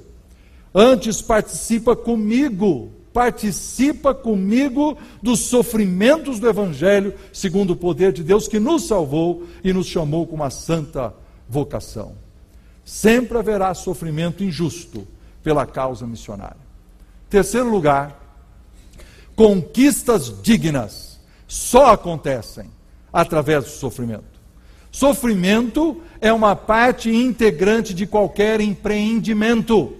Antes 0.74 1.22
participa 1.22 1.94
comigo, 1.94 2.90
participa 3.12 4.12
comigo 4.12 4.98
dos 5.22 5.40
sofrimentos 5.40 6.40
do 6.40 6.48
Evangelho, 6.48 7.14
segundo 7.32 7.74
o 7.74 7.76
poder 7.76 8.12
de 8.12 8.24
Deus 8.24 8.48
que 8.48 8.58
nos 8.58 8.88
salvou 8.88 9.44
e 9.62 9.72
nos 9.72 9.86
chamou 9.86 10.26
com 10.26 10.34
uma 10.34 10.50
santa 10.50 11.14
vocação. 11.48 12.12
Sempre 12.84 13.38
haverá 13.38 13.72
sofrimento 13.72 14.42
injusto 14.42 15.06
pela 15.44 15.64
causa 15.64 16.06
missionária. 16.06 16.64
Terceiro 17.30 17.70
lugar, 17.70 18.24
Conquistas 19.36 20.32
dignas 20.42 21.18
só 21.48 21.92
acontecem 21.92 22.70
através 23.12 23.64
do 23.64 23.70
sofrimento. 23.70 24.34
Sofrimento 24.92 26.00
é 26.20 26.32
uma 26.32 26.54
parte 26.54 27.10
integrante 27.10 27.92
de 27.92 28.06
qualquer 28.06 28.60
empreendimento. 28.60 29.94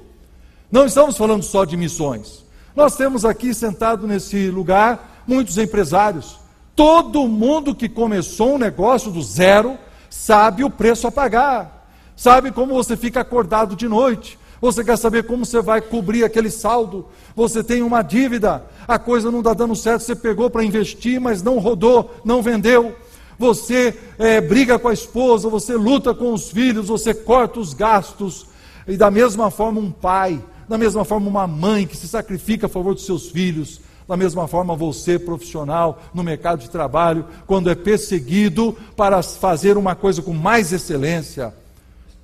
Não 0.71 0.87
estamos 0.87 1.17
falando 1.17 1.43
só 1.43 1.65
de 1.65 1.77
missões. 1.77 2.45
Nós 2.77 2.97
temos 2.97 3.25
aqui 3.25 3.53
sentado 3.53 4.07
nesse 4.07 4.51
lugar 4.51 5.25
muitos 5.27 5.59
empresários. 5.59 6.39
Todo 6.77 7.27
mundo 7.27 7.75
que 7.75 7.89
começou 7.89 8.55
um 8.55 8.59
negócio 8.59 9.11
do 9.11 9.23
zero 9.23 9.77
sabe 10.09 10.63
o 10.63 10.71
preço 10.71 11.09
a 11.09 11.13
pagar, 11.13 11.89
sabe 12.17 12.53
como 12.53 12.75
você 12.75 12.97
fica 12.97 13.21
acordado 13.21 13.75
de 13.75 13.89
noite, 13.89 14.39
você 14.61 14.85
quer 14.85 14.97
saber 14.97 15.25
como 15.25 15.45
você 15.45 15.61
vai 15.61 15.81
cobrir 15.81 16.25
aquele 16.25 16.51
saldo? 16.51 17.07
Você 17.35 17.63
tem 17.63 17.83
uma 17.83 18.03
dívida, 18.03 18.65
a 18.87 18.99
coisa 18.99 19.31
não 19.31 19.41
está 19.41 19.53
dando 19.53 19.77
certo, 19.77 20.03
você 20.03 20.15
pegou 20.15 20.49
para 20.49 20.65
investir, 20.65 21.21
mas 21.21 21.43
não 21.43 21.59
rodou, 21.59 22.15
não 22.25 22.43
vendeu. 22.43 22.95
Você 23.39 23.99
é, 24.19 24.41
briga 24.41 24.79
com 24.79 24.89
a 24.89 24.93
esposa, 24.93 25.49
você 25.49 25.75
luta 25.75 26.15
com 26.15 26.33
os 26.33 26.51
filhos, 26.51 26.89
você 26.89 27.13
corta 27.13 27.61
os 27.61 27.75
gastos. 27.75 28.47
E 28.87 28.97
da 28.97 29.11
mesma 29.11 29.51
forma, 29.51 29.81
um 29.81 29.91
pai, 29.91 30.43
da 30.69 30.79
mesma 30.79 31.05
forma, 31.05 31.29
uma 31.29 31.47
mãe 31.47 31.87
que 31.87 31.97
se 31.97 32.07
sacrifica 32.07 32.67
a 32.67 32.69
favor 32.69 32.95
dos 32.95 33.07
seus 33.07 33.29
filhos, 33.31 33.81
da 34.07 34.17
mesma 34.17 34.47
forma, 34.47 34.77
você, 34.77 35.19
profissional, 35.19 36.01
no 36.13 36.23
mercado 36.23 36.61
de 36.61 36.69
trabalho, 36.69 37.25
quando 37.47 37.71
é 37.71 37.75
perseguido 37.75 38.77
para 38.97 39.23
fazer 39.23 39.77
uma 39.79 39.95
coisa 39.95 40.21
com 40.21 40.35
mais 40.35 40.73
excelência, 40.73 41.55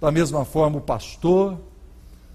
da 0.01 0.11
mesma 0.11 0.45
forma, 0.45 0.79
o 0.79 0.83
pastor, 0.83 1.59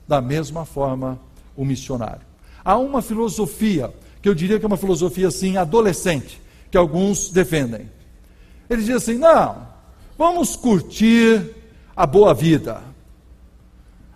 da 0.08 0.22
mesma 0.22 0.66
forma 0.66 1.20
o 1.56 1.66
missionário. 1.66 2.22
Há 2.64 2.78
uma 2.78 3.02
filosofia, 3.02 3.94
que 4.22 4.30
eu 4.30 4.36
diria 4.36 4.60
que 4.60 4.66
é 4.66 4.68
uma 4.68 4.78
filosofia 4.78 5.28
assim, 5.28 5.58
adolescente, 5.58 6.42
que 6.72 6.78
alguns 6.78 7.30
defendem. 7.30 7.90
Eles 8.70 8.86
dizem 8.86 8.96
assim: 8.96 9.18
não, 9.18 9.68
vamos 10.18 10.56
curtir 10.56 11.56
a 11.96 12.06
boa 12.06 12.34
vida. 12.34 12.82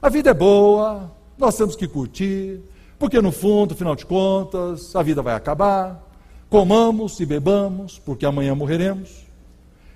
A 0.01 0.09
vida 0.09 0.29
é 0.31 0.33
boa, 0.33 1.11
nós 1.37 1.55
temos 1.55 1.75
que 1.75 1.87
curtir, 1.87 2.61
porque 2.97 3.21
no 3.21 3.31
fundo, 3.31 3.73
afinal 3.73 3.95
de 3.95 4.05
contas, 4.05 4.95
a 4.95 5.03
vida 5.03 5.21
vai 5.21 5.35
acabar. 5.35 6.07
Comamos 6.49 7.19
e 7.19 7.25
bebamos, 7.25 7.99
porque 7.99 8.25
amanhã 8.25 8.55
morreremos. 8.55 9.25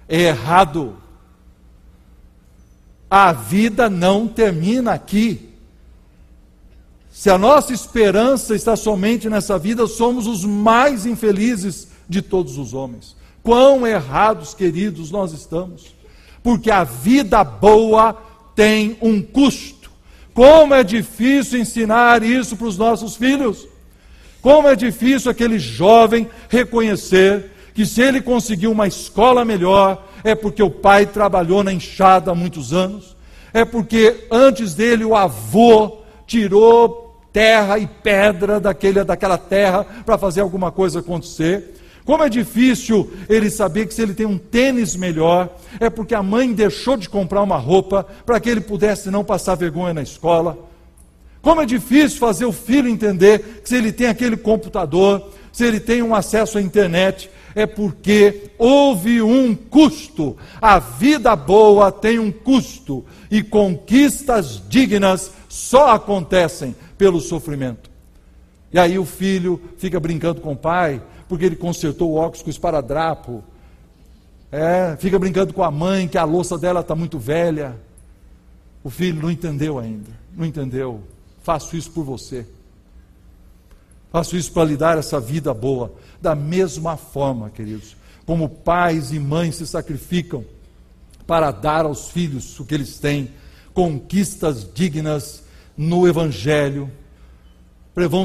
É 0.08 0.22
errado. 0.22 0.96
A 3.10 3.32
vida 3.32 3.90
não 3.90 4.28
termina 4.28 4.94
aqui. 4.94 5.53
Se 7.14 7.30
a 7.30 7.38
nossa 7.38 7.72
esperança 7.72 8.56
está 8.56 8.76
somente 8.76 9.30
nessa 9.30 9.60
vida, 9.60 9.86
somos 9.86 10.26
os 10.26 10.44
mais 10.44 11.06
infelizes 11.06 11.88
de 12.10 12.24
todos 12.24 12.58
os 12.58 12.74
homens. 12.74 13.16
Quão 13.44 13.86
errados, 13.86 14.56
queridos, 14.56 15.12
nós 15.12 15.32
estamos. 15.32 15.94
Porque 16.42 16.72
a 16.72 16.84
vida 16.84 17.44
boa 17.44 18.18
tem 18.56 18.98
um 19.00 19.22
custo. 19.22 19.92
Como 20.34 20.74
é 20.74 20.84
difícil 20.84 21.60
ensinar 21.60 22.24
isso 22.24 22.58
para 22.58 22.66
os 22.66 22.80
nossos 22.80 23.16
filhos. 23.16 23.68
Como 24.42 24.68
é 24.68 24.76
difícil 24.76 25.30
aquele 25.30 25.60
jovem 25.60 26.28
reconhecer 26.50 27.52
que 27.76 27.86
se 27.86 28.02
ele 28.02 28.22
conseguiu 28.22 28.72
uma 28.72 28.88
escola 28.88 29.46
melhor, 29.46 30.04
é 30.24 30.34
porque 30.34 30.64
o 30.64 30.72
pai 30.72 31.06
trabalhou 31.06 31.64
na 31.64 31.72
enxada 31.72 32.32
há 32.32 32.36
muitos 32.36 32.74
anos, 32.74 33.16
é 33.54 33.64
porque 33.64 34.26
antes 34.32 34.74
dele 34.74 35.06
o 35.06 35.16
avô 35.16 36.00
tirou 36.26 37.03
terra 37.34 37.80
e 37.80 37.88
pedra 37.88 38.60
daquele, 38.60 39.04
daquela 39.04 39.40
terra 39.40 39.84
para 40.06 40.18
fazer 40.20 40.42
alguma 40.42 40.72
coisa 40.72 41.00
acontecer. 41.00 41.74
Como 42.06 42.24
é 42.24 42.30
difícil 42.30 43.12
ele 43.28 43.50
saber 43.50 43.88
que 43.88 43.94
se 43.94 44.02
ele 44.02 44.14
tem 44.14 44.26
um 44.26 44.38
tênis 44.38 44.96
melhor, 44.96 45.50
é 45.80 45.90
porque 45.90 46.14
a 46.14 46.22
mãe 46.22 46.54
deixou 46.54 46.96
de 46.96 47.10
comprar 47.10 47.42
uma 47.42 47.58
roupa 47.58 48.06
para 48.26 48.40
que 48.40 48.50
ele 48.50 48.62
pudesse 48.62 49.10
não 49.10 49.24
passar 49.24 49.56
vergonha 49.56 49.94
na 49.94 50.04
escola. 50.04 50.58
Como 51.42 51.62
é 51.62 51.66
difícil 51.66 52.20
fazer 52.20 52.46
o 52.46 52.54
filho 52.54 52.88
entender 52.88 53.62
que 53.64 53.70
se 53.70 53.76
ele 53.76 53.92
tem 53.92 54.08
aquele 54.08 54.38
computador, 54.38 55.30
se 55.52 55.66
ele 55.66 55.80
tem 55.80 56.02
um 56.02 56.14
acesso 56.14 56.58
à 56.58 56.62
internet, 56.62 57.30
é 57.56 57.66
porque 57.66 58.52
houve 58.58 59.22
um 59.22 59.56
custo. 59.56 60.36
A 60.62 60.80
vida 60.80 61.36
boa 61.36 61.92
tem 61.92 62.20
um 62.20 62.32
custo 62.32 63.06
e 63.32 63.42
conquistas 63.42 64.62
dignas 64.68 65.32
só 65.48 65.92
acontecem 65.92 66.76
pelo 67.04 67.20
sofrimento. 67.20 67.92
E 68.72 68.80
aí 68.80 68.98
o 68.98 69.04
filho 69.04 69.60
fica 69.78 70.00
brincando 70.00 70.40
com 70.40 70.54
o 70.54 70.56
pai, 70.56 71.04
porque 71.28 71.44
ele 71.44 71.58
consertou 71.58 72.12
o 72.12 72.16
óculos 72.16 72.42
com 72.42 72.50
esparadrapo. 72.50 73.44
É, 74.50 74.96
fica 74.96 75.20
brincando 75.20 75.54
com 75.54 75.62
a 75.64 75.70
mãe, 75.70 76.08
que 76.08 76.18
a 76.18 76.24
louça 76.24 76.58
dela 76.58 76.80
está 76.80 76.96
muito 76.96 77.20
velha. 77.20 77.78
O 78.82 78.90
filho 78.90 79.22
não 79.22 79.30
entendeu 79.30 79.78
ainda, 79.78 80.12
não 80.34 80.46
entendeu. 80.46 81.02
Faço 81.42 81.76
isso 81.76 81.92
por 81.92 82.06
você. 82.06 82.48
Faço 84.10 84.38
isso 84.38 84.54
para 84.54 84.64
lhe 84.64 84.78
dar 84.78 84.98
essa 84.98 85.20
vida 85.20 85.54
boa. 85.54 85.92
Da 86.22 86.34
mesma 86.34 86.96
forma, 86.96 87.50
queridos, 87.50 87.98
como 88.26 88.48
pais 88.48 89.12
e 89.12 89.20
mães 89.20 89.58
se 89.58 89.68
sacrificam 89.68 90.46
para 91.28 91.52
dar 91.52 91.84
aos 91.84 92.12
filhos 92.12 92.58
o 92.62 92.66
que 92.66 92.74
eles 92.74 92.98
têm, 92.98 93.30
conquistas 93.74 94.66
dignas 94.74 95.43
no 95.78 96.08
Evangelho, 96.08 96.92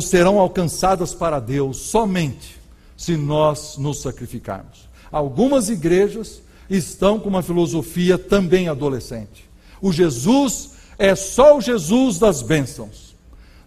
serão 0.00 0.38
alcançadas 0.38 1.14
para 1.14 1.40
Deus 1.40 1.76
somente 1.76 2.58
se 2.96 3.16
nós 3.16 3.76
nos 3.78 4.00
sacrificarmos. 4.00 4.88
Algumas 5.10 5.68
igrejas 5.68 6.42
estão 6.68 7.18
com 7.18 7.28
uma 7.28 7.42
filosofia 7.42 8.18
também 8.18 8.68
adolescente. 8.68 9.48
O 9.80 9.92
Jesus 9.92 10.72
é 10.98 11.14
só 11.14 11.56
o 11.56 11.60
Jesus 11.60 12.18
das 12.18 12.42
bênçãos. 12.42 13.14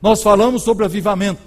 Nós 0.01 0.21
falamos 0.21 0.63
sobre 0.63 0.85
avivamento, 0.85 1.41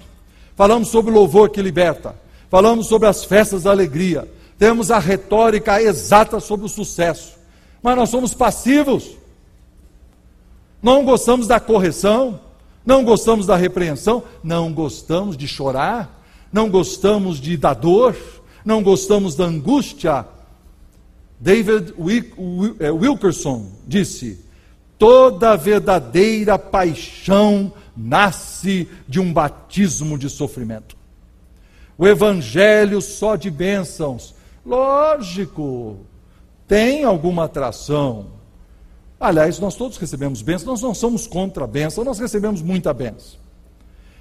falamos 0.55 0.87
sobre 0.87 1.11
louvor 1.11 1.49
que 1.49 1.61
liberta, 1.61 2.15
falamos 2.49 2.87
sobre 2.87 3.07
as 3.07 3.23
festas 3.23 3.63
da 3.63 3.71
alegria, 3.71 4.27
temos 4.57 4.89
a 4.89 4.97
retórica 4.97 5.81
exata 5.81 6.39
sobre 6.39 6.65
o 6.65 6.69
sucesso, 6.69 7.33
mas 7.83 7.95
nós 7.95 8.09
somos 8.09 8.33
passivos. 8.33 9.17
Não 10.85 11.03
gostamos 11.03 11.47
da 11.47 11.59
correção, 11.59 12.39
não 12.85 13.03
gostamos 13.03 13.47
da 13.47 13.55
repreensão, 13.55 14.21
não 14.43 14.71
gostamos 14.71 15.35
de 15.35 15.47
chorar, 15.47 16.23
não 16.53 16.69
gostamos 16.69 17.41
de 17.41 17.57
da 17.57 17.73
dor, 17.73 18.15
não 18.63 18.83
gostamos 18.83 19.35
da 19.35 19.45
angústia. 19.45 20.27
David 21.39 21.95
é, 22.79 22.91
Wilkerson 22.91 23.65
disse: 23.87 24.45
toda 24.95 25.55
verdadeira 25.55 26.59
paixão 26.59 27.73
nasce 27.97 28.87
de 29.07 29.19
um 29.19 29.33
batismo 29.33 30.19
de 30.19 30.29
sofrimento. 30.29 30.95
O 31.97 32.05
evangelho 32.05 33.01
só 33.01 33.35
de 33.35 33.49
bênçãos, 33.49 34.35
lógico, 34.63 35.97
tem 36.67 37.03
alguma 37.05 37.45
atração. 37.45 38.34
Aliás, 39.19 39.59
nós 39.59 39.75
todos 39.75 39.97
recebemos 39.97 40.41
bênçãos, 40.41 40.65
nós 40.65 40.81
não 40.81 40.93
somos 40.93 41.25
contra 41.25 41.63
a 41.63 41.67
bênção, 41.67 42.03
nós 42.03 42.19
recebemos 42.19 42.61
muita 42.61 42.93
bênção. 42.93 43.39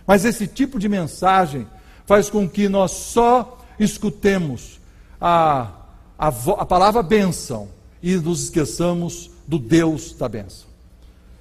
Mas 0.06 0.24
esse 0.24 0.46
tipo 0.46 0.78
de 0.78 0.88
mensagem 0.88 1.66
faz 2.06 2.30
com 2.30 2.48
que 2.48 2.68
nós 2.68 2.92
só 2.92 3.58
escutemos 3.78 4.80
a, 5.20 5.70
a, 6.18 6.28
a 6.28 6.66
palavra 6.66 7.02
bênção 7.02 7.68
e 8.02 8.14
nos 8.16 8.44
esqueçamos 8.44 9.30
do 9.46 9.58
Deus 9.58 10.12
da 10.12 10.28
bênção. 10.28 10.68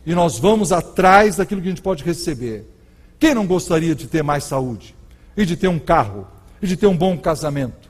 E 0.06 0.16
nós 0.16 0.40
vamos 0.40 0.72
atrás 0.72 1.38
daquilo 1.38 1.62
que 1.62 1.68
a 1.68 1.72
gente 1.72 1.82
pode 1.82 2.04
receber. 2.04 2.70
Quem 3.20 3.36
não 3.36 3.46
gostaria 3.46 3.96
de 3.96 4.08
ter 4.08 4.24
mais 4.24 4.46
saúde? 4.46 4.96
E 5.38 5.46
de 5.46 5.56
ter 5.56 5.68
um 5.68 5.80
carro? 5.80 6.28
E 6.62 6.68
de 6.68 6.76
ter 6.76 6.88
um 6.88 6.98
bom 6.98 7.18
casamento? 7.18 7.90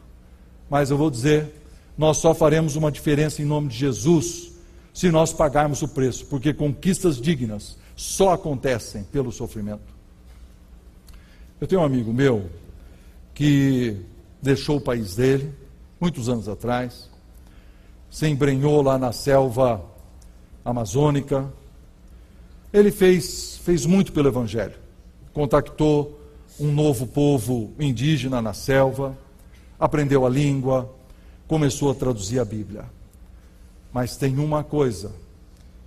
Mas 0.70 0.92
eu 0.92 0.98
vou 0.98 1.10
dizer, 1.10 1.50
nós 1.98 2.18
só 2.18 2.34
faremos 2.34 2.76
uma 2.76 2.92
diferença 2.92 3.42
em 3.42 3.46
nome 3.46 3.70
de 3.70 3.78
Jesus 3.78 4.53
se 4.94 5.10
nós 5.10 5.34
pagarmos 5.34 5.82
o 5.82 5.88
preço, 5.88 6.26
porque 6.28 6.54
conquistas 6.54 7.20
dignas 7.20 7.78
só 7.96 8.34
acontecem 8.34 9.04
pelo 9.04 9.32
sofrimento. 9.32 9.94
Eu 11.60 11.68
tenho 11.68 11.82
um 11.82 11.86
amigo 11.86 12.14
meu 12.14 12.50
que 13.34 13.98
deixou 14.42 14.78
o 14.78 14.82
país 14.82 15.16
dele, 15.16 15.52
muitos 16.00 16.30
anos 16.30 16.48
atrás, 16.48 17.10
se 18.10 18.28
embrenhou 18.28 18.82
lá 18.84 18.98
na 18.98 19.12
selva 19.12 19.84
amazônica. 20.64 21.52
Ele 22.72 22.92
fez, 22.92 23.58
fez 23.64 23.86
muito 23.86 24.12
pelo 24.12 24.28
Evangelho. 24.28 24.76
Contactou 25.34 26.20
um 26.60 26.72
novo 26.72 27.08
povo 27.08 27.74
indígena 27.80 28.42
na 28.42 28.54
selva, 28.54 29.18
aprendeu 29.80 30.26
a 30.26 30.30
língua, 30.30 30.94
começou 31.48 31.90
a 31.90 31.96
traduzir 31.96 32.40
a 32.40 32.46
Bíblia. 32.46 32.86
Mas 33.94 34.18
tem 34.18 34.40
uma 34.40 34.64
coisa 34.64 35.12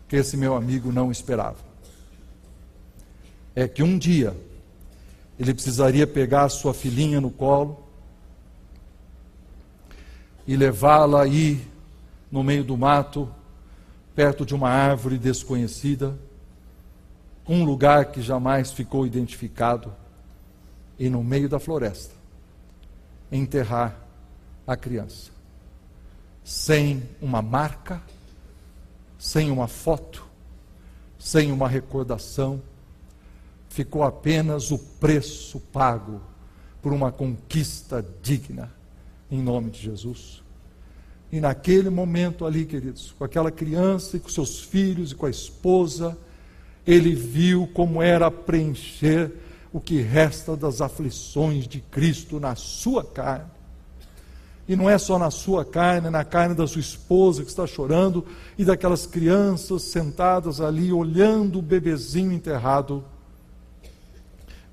que 0.08 0.16
esse 0.16 0.36
meu 0.36 0.54
amigo 0.54 0.92
não 0.92 1.10
esperava: 1.10 1.58
é 3.54 3.66
que 3.66 3.82
um 3.82 3.98
dia 3.98 4.36
ele 5.38 5.52
precisaria 5.52 6.06
pegar 6.06 6.48
sua 6.48 6.72
filhinha 6.72 7.20
no 7.20 7.30
colo 7.30 7.84
e 10.46 10.56
levá-la 10.56 11.22
aí 11.22 11.66
no 12.30 12.42
meio 12.42 12.64
do 12.64 12.76
mato, 12.76 13.28
perto 14.14 14.46
de 14.46 14.54
uma 14.54 14.70
árvore 14.70 15.18
desconhecida, 15.18 16.16
um 17.48 17.64
lugar 17.64 18.06
que 18.06 18.22
jamais 18.22 18.72
ficou 18.72 19.06
identificado, 19.06 19.92
e 20.98 21.10
no 21.10 21.22
meio 21.22 21.48
da 21.48 21.58
floresta, 21.58 22.14
enterrar 23.30 23.94
a 24.66 24.76
criança, 24.76 25.30
sem 26.46 27.02
uma 27.20 27.42
marca, 27.42 28.00
sem 29.18 29.50
uma 29.50 29.68
foto, 29.68 30.24
sem 31.18 31.52
uma 31.52 31.68
recordação 31.68 32.62
ficou 33.76 34.04
apenas 34.04 34.70
o 34.70 34.78
preço 34.78 35.60
pago 35.60 36.22
por 36.80 36.94
uma 36.94 37.12
conquista 37.12 38.02
digna, 38.22 38.72
em 39.30 39.42
nome 39.42 39.70
de 39.70 39.82
Jesus. 39.82 40.42
E 41.30 41.40
naquele 41.40 41.90
momento 41.90 42.46
ali, 42.46 42.64
queridos, 42.64 43.12
com 43.18 43.22
aquela 43.22 43.50
criança 43.50 44.16
e 44.16 44.20
com 44.20 44.30
seus 44.30 44.62
filhos 44.62 45.12
e 45.12 45.14
com 45.14 45.26
a 45.26 45.30
esposa, 45.30 46.16
ele 46.86 47.14
viu 47.14 47.68
como 47.74 48.00
era 48.00 48.30
preencher 48.30 49.30
o 49.70 49.78
que 49.78 50.00
resta 50.00 50.56
das 50.56 50.80
aflições 50.80 51.68
de 51.68 51.82
Cristo 51.82 52.40
na 52.40 52.54
sua 52.54 53.04
carne. 53.04 53.55
E 54.68 54.74
não 54.74 54.90
é 54.90 54.98
só 54.98 55.18
na 55.18 55.30
sua 55.30 55.64
carne, 55.64 56.08
é 56.08 56.10
na 56.10 56.24
carne 56.24 56.54
da 56.54 56.66
sua 56.66 56.80
esposa 56.80 57.42
que 57.42 57.50
está 57.50 57.66
chorando 57.66 58.26
e 58.58 58.64
daquelas 58.64 59.06
crianças 59.06 59.82
sentadas 59.82 60.60
ali 60.60 60.92
olhando 60.92 61.60
o 61.60 61.62
bebezinho 61.62 62.32
enterrado 62.32 63.04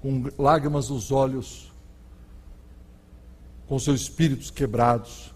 com 0.02 0.30
lágrimas 0.38 0.90
nos 0.90 1.12
olhos, 1.12 1.72
com 3.68 3.78
seus 3.80 4.02
espíritos 4.02 4.52
quebrados, 4.52 5.34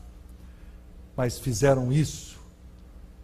mas 1.16 1.40
fizeram 1.40 1.92
isso 1.94 2.38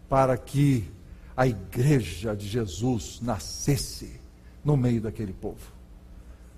para 0.08 0.36
que 0.36 0.88
a 1.36 1.46
igreja 1.46 2.34
de 2.34 2.46
Jesus 2.46 3.18
nascesse 3.20 4.20
no 4.64 4.76
meio 4.76 5.00
daquele 5.00 5.32
povo. 5.32 5.73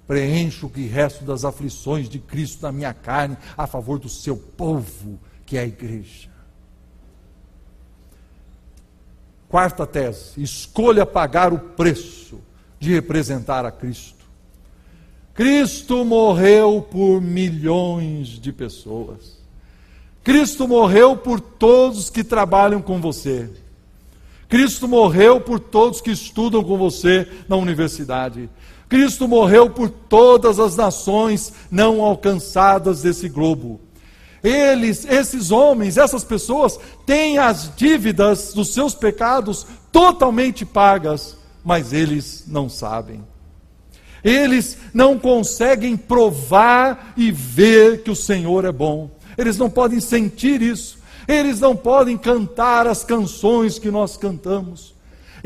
Preencho 0.07 0.67
o 0.67 0.71
que 0.71 0.87
resta 0.87 1.25
das 1.25 1.45
aflições 1.45 2.09
de 2.09 2.19
Cristo 2.19 2.63
na 2.63 2.71
minha 2.71 2.95
carne 2.95 3.37
a 3.57 3.67
favor 3.67 3.99
do 3.99 4.09
seu 4.09 4.37
povo, 4.37 5.19
que 5.45 5.57
é 5.57 5.61
a 5.61 5.67
igreja. 5.67 6.31
Quarta 9.49 9.87
tese: 9.87 10.43
escolha 10.43 11.05
pagar 11.05 11.53
o 11.53 11.59
preço 11.59 12.41
de 12.79 12.93
representar 12.93 13.65
a 13.65 13.73
Cristo. 13.73 14.25
Cristo 15.35 16.05
morreu 16.05 16.81
por 16.83 17.21
milhões 17.21 18.29
de 18.29 18.53
pessoas. 18.53 19.37
Cristo 20.25 20.67
morreu 20.67 21.17
por 21.17 21.41
todos 21.41 22.11
que 22.11 22.25
trabalham 22.25 22.81
com 22.81 23.01
você. 23.01 23.51
Cristo 24.49 24.89
morreu 24.89 25.41
por 25.41 25.61
todos 25.61 26.01
que 26.01 26.11
estudam 26.11 26.65
com 26.65 26.79
você 26.79 27.29
na 27.49 27.57
universidade. 27.57 28.49
Cristo 28.89 29.27
morreu 29.27 29.71
por 29.71 29.89
todas 29.89 30.61
as 30.61 30.77
nações 30.77 31.53
não 31.71 32.01
alcançadas 32.01 33.03
desse 33.03 33.29
globo. 33.29 33.81
Eles, 34.43 35.05
esses 35.05 35.51
homens, 35.51 35.97
essas 35.97 36.23
pessoas, 36.23 36.79
têm 37.05 37.39
as 37.39 37.75
dívidas 37.75 38.53
dos 38.53 38.73
seus 38.73 38.95
pecados 38.95 39.67
totalmente 39.91 40.65
pagas, 40.65 41.37
mas 41.65 41.93
eles 41.93 42.45
não 42.47 42.69
sabem. 42.69 43.25
Eles 44.23 44.77
não 44.93 45.19
conseguem 45.19 45.97
provar 45.97 47.13
e 47.17 47.31
ver 47.31 48.03
que 48.03 48.11
o 48.11 48.17
Senhor 48.17 48.65
é 48.65 48.73
bom. 48.73 49.11
Eles 49.39 49.57
não 49.57 49.71
podem 49.71 50.01
sentir 50.01 50.63
isso. 50.63 50.99
Eles 51.29 51.61
não 51.61 51.77
podem 51.77 52.17
cantar 52.17 52.87
as 52.87 53.05
canções 53.05 53.79
que 53.79 53.91
nós 53.91 54.17
cantamos. 54.17 54.96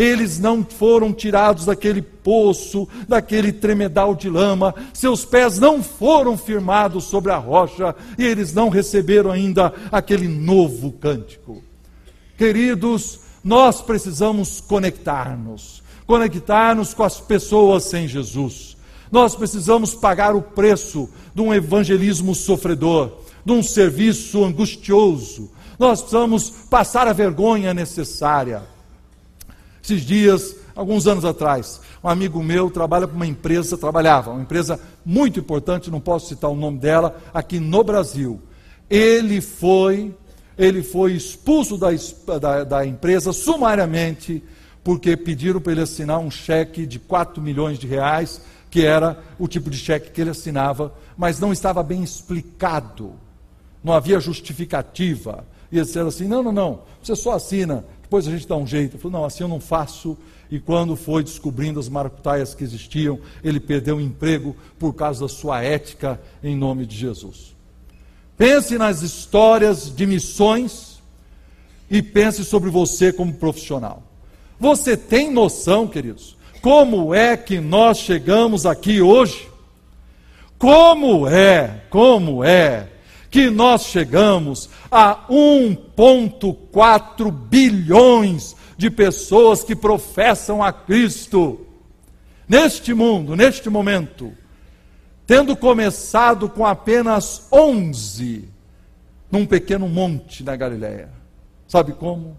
Eles 0.00 0.38
não 0.38 0.64
foram 0.64 1.12
tirados 1.12 1.66
daquele 1.66 2.00
poço, 2.00 2.88
daquele 3.06 3.52
tremedal 3.52 4.14
de 4.14 4.30
lama, 4.30 4.74
seus 4.94 5.26
pés 5.26 5.58
não 5.58 5.82
foram 5.82 6.38
firmados 6.38 7.04
sobre 7.04 7.30
a 7.30 7.36
rocha 7.36 7.94
e 8.16 8.24
eles 8.24 8.54
não 8.54 8.70
receberam 8.70 9.30
ainda 9.30 9.74
aquele 9.92 10.26
novo 10.26 10.90
cântico. 10.92 11.62
Queridos, 12.38 13.20
nós 13.44 13.82
precisamos 13.82 14.58
conectar-nos, 14.58 15.82
conectar-nos 16.06 16.94
com 16.94 17.02
as 17.02 17.20
pessoas 17.20 17.84
sem 17.84 18.08
Jesus. 18.08 18.78
Nós 19.12 19.36
precisamos 19.36 19.94
pagar 19.94 20.34
o 20.34 20.40
preço 20.40 21.10
de 21.34 21.42
um 21.42 21.52
evangelismo 21.52 22.34
sofredor, 22.34 23.18
de 23.44 23.52
um 23.52 23.62
serviço 23.62 24.42
angustioso. 24.42 25.50
Nós 25.78 26.00
precisamos 26.00 26.48
passar 26.70 27.06
a 27.06 27.12
vergonha 27.12 27.74
necessária. 27.74 28.62
Esses 29.82 30.02
dias, 30.02 30.56
alguns 30.74 31.06
anos 31.06 31.24
atrás, 31.24 31.80
um 32.02 32.08
amigo 32.08 32.42
meu 32.42 32.70
trabalha 32.70 33.06
para 33.06 33.16
uma 33.16 33.26
empresa, 33.26 33.76
trabalhava, 33.76 34.30
uma 34.30 34.42
empresa 34.42 34.78
muito 35.04 35.40
importante, 35.40 35.90
não 35.90 36.00
posso 36.00 36.28
citar 36.28 36.50
o 36.50 36.56
nome 36.56 36.78
dela, 36.78 37.18
aqui 37.32 37.58
no 37.58 37.82
Brasil. 37.82 38.40
Ele 38.88 39.40
foi, 39.40 40.14
ele 40.56 40.82
foi 40.82 41.12
expulso 41.12 41.76
da, 41.76 41.88
da, 42.38 42.64
da 42.64 42.86
empresa 42.86 43.32
sumariamente, 43.32 44.42
porque 44.82 45.16
pediram 45.16 45.60
para 45.60 45.72
ele 45.72 45.82
assinar 45.82 46.18
um 46.18 46.30
cheque 46.30 46.86
de 46.86 46.98
4 46.98 47.42
milhões 47.42 47.78
de 47.78 47.86
reais, 47.86 48.40
que 48.70 48.84
era 48.84 49.18
o 49.38 49.48
tipo 49.48 49.68
de 49.68 49.76
cheque 49.76 50.10
que 50.10 50.20
ele 50.20 50.30
assinava, 50.30 50.92
mas 51.16 51.40
não 51.40 51.52
estava 51.52 51.82
bem 51.82 52.02
explicado, 52.02 53.12
não 53.82 53.92
havia 53.92 54.20
justificativa. 54.20 55.44
E 55.70 55.76
eles 55.76 55.88
disseram 55.88 56.08
assim: 56.08 56.26
não, 56.26 56.42
não, 56.42 56.52
não, 56.52 56.82
você 57.02 57.14
só 57.16 57.32
assina 57.32 57.84
depois 58.10 58.26
a 58.26 58.32
gente 58.32 58.48
dá 58.48 58.56
um 58.56 58.66
jeito. 58.66 58.96
Ele 58.96 59.02
falou, 59.02 59.20
não, 59.20 59.24
assim 59.24 59.44
eu 59.44 59.48
não 59.48 59.60
faço. 59.60 60.18
E 60.50 60.58
quando 60.58 60.96
foi 60.96 61.22
descobrindo 61.22 61.78
as 61.78 61.88
maracutaias 61.88 62.56
que 62.56 62.64
existiam, 62.64 63.20
ele 63.44 63.60
perdeu 63.60 63.98
o 63.98 64.00
emprego 64.00 64.56
por 64.80 64.92
causa 64.94 65.20
da 65.20 65.28
sua 65.28 65.62
ética 65.62 66.20
em 66.42 66.56
nome 66.56 66.86
de 66.86 66.96
Jesus. 66.96 67.54
Pense 68.36 68.76
nas 68.76 69.02
histórias 69.02 69.94
de 69.94 70.06
missões 70.06 71.00
e 71.88 72.02
pense 72.02 72.44
sobre 72.44 72.68
você 72.68 73.12
como 73.12 73.32
profissional. 73.32 74.02
Você 74.58 74.96
tem 74.96 75.30
noção, 75.30 75.86
queridos, 75.86 76.36
como 76.60 77.14
é 77.14 77.36
que 77.36 77.60
nós 77.60 77.98
chegamos 77.98 78.66
aqui 78.66 79.00
hoje? 79.00 79.48
Como 80.58 81.28
é, 81.28 81.84
como 81.90 82.42
é 82.42 82.88
que 83.30 83.48
nós 83.48 83.84
chegamos 83.84 84.68
a 84.90 85.26
1,4 85.28 87.30
bilhões 87.30 88.56
de 88.76 88.90
pessoas 88.90 89.62
que 89.62 89.76
professam 89.76 90.60
a 90.62 90.72
Cristo. 90.72 91.66
Neste 92.48 92.92
mundo, 92.92 93.36
neste 93.36 93.70
momento, 93.70 94.32
tendo 95.26 95.56
começado 95.56 96.48
com 96.48 96.66
apenas 96.66 97.46
11 97.52 98.48
num 99.30 99.46
pequeno 99.46 99.88
monte 99.88 100.42
na 100.42 100.56
Galiléia. 100.56 101.10
Sabe 101.68 101.92
como? 101.92 102.36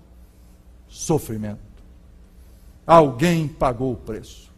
Sofrimento. 0.90 1.72
Alguém 2.86 3.48
pagou 3.48 3.94
o 3.94 3.98
preço. 3.98 4.52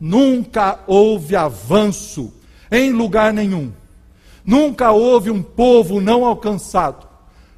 Nunca 0.00 0.80
houve 0.86 1.36
avanço 1.36 2.32
em 2.70 2.90
lugar 2.90 3.34
nenhum 3.34 3.70
Nunca 4.44 4.90
houve 4.92 5.30
um 5.30 5.42
povo 5.42 6.00
não 6.00 6.24
alcançado 6.24 7.08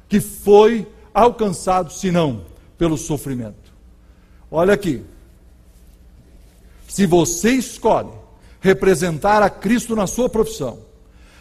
que 0.07 0.21
foi 0.21 0.87
alcançado 1.13 1.91
senão 1.91 2.45
pelo 2.77 2.97
sofrimento. 2.97 3.73
Olha 4.49 4.73
aqui. 4.73 5.03
Se 6.87 7.05
você 7.05 7.51
escolhe 7.51 8.11
representar 8.61 9.43
a 9.43 9.49
Cristo 9.49 9.95
na 9.95 10.07
sua 10.07 10.29
profissão, 10.29 10.79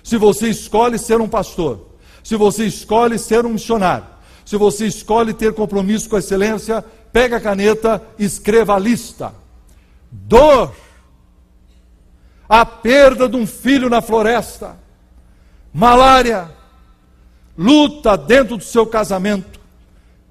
se 0.03 0.17
você 0.17 0.49
escolhe 0.49 0.99
ser 0.99 1.21
um 1.21 1.29
pastor, 1.29 1.87
se 2.23 2.37
você 2.37 2.67
escolhe 2.67 3.19
ser 3.19 3.47
um 3.47 3.51
missionário, 3.51 4.07
se 4.45 4.57
você 4.57 4.87
escolhe 4.87 5.33
ter 5.33 5.53
compromisso 5.55 6.09
com 6.09 6.17
a 6.17 6.19
excelência, 6.19 6.85
pega 7.13 7.37
a 7.37 7.41
caneta 7.41 8.03
escreva 8.19 8.75
a 8.75 8.79
lista. 8.79 9.33
Dor, 10.11 10.75
a 12.49 12.65
perda 12.65 13.29
de 13.29 13.37
um 13.37 13.47
filho 13.47 13.89
na 13.89 14.01
floresta, 14.01 14.79
malária, 15.77 16.51
luta 17.55 18.17
dentro 18.17 18.57
do 18.57 18.65
seu 18.65 18.87
casamento, 18.87 19.61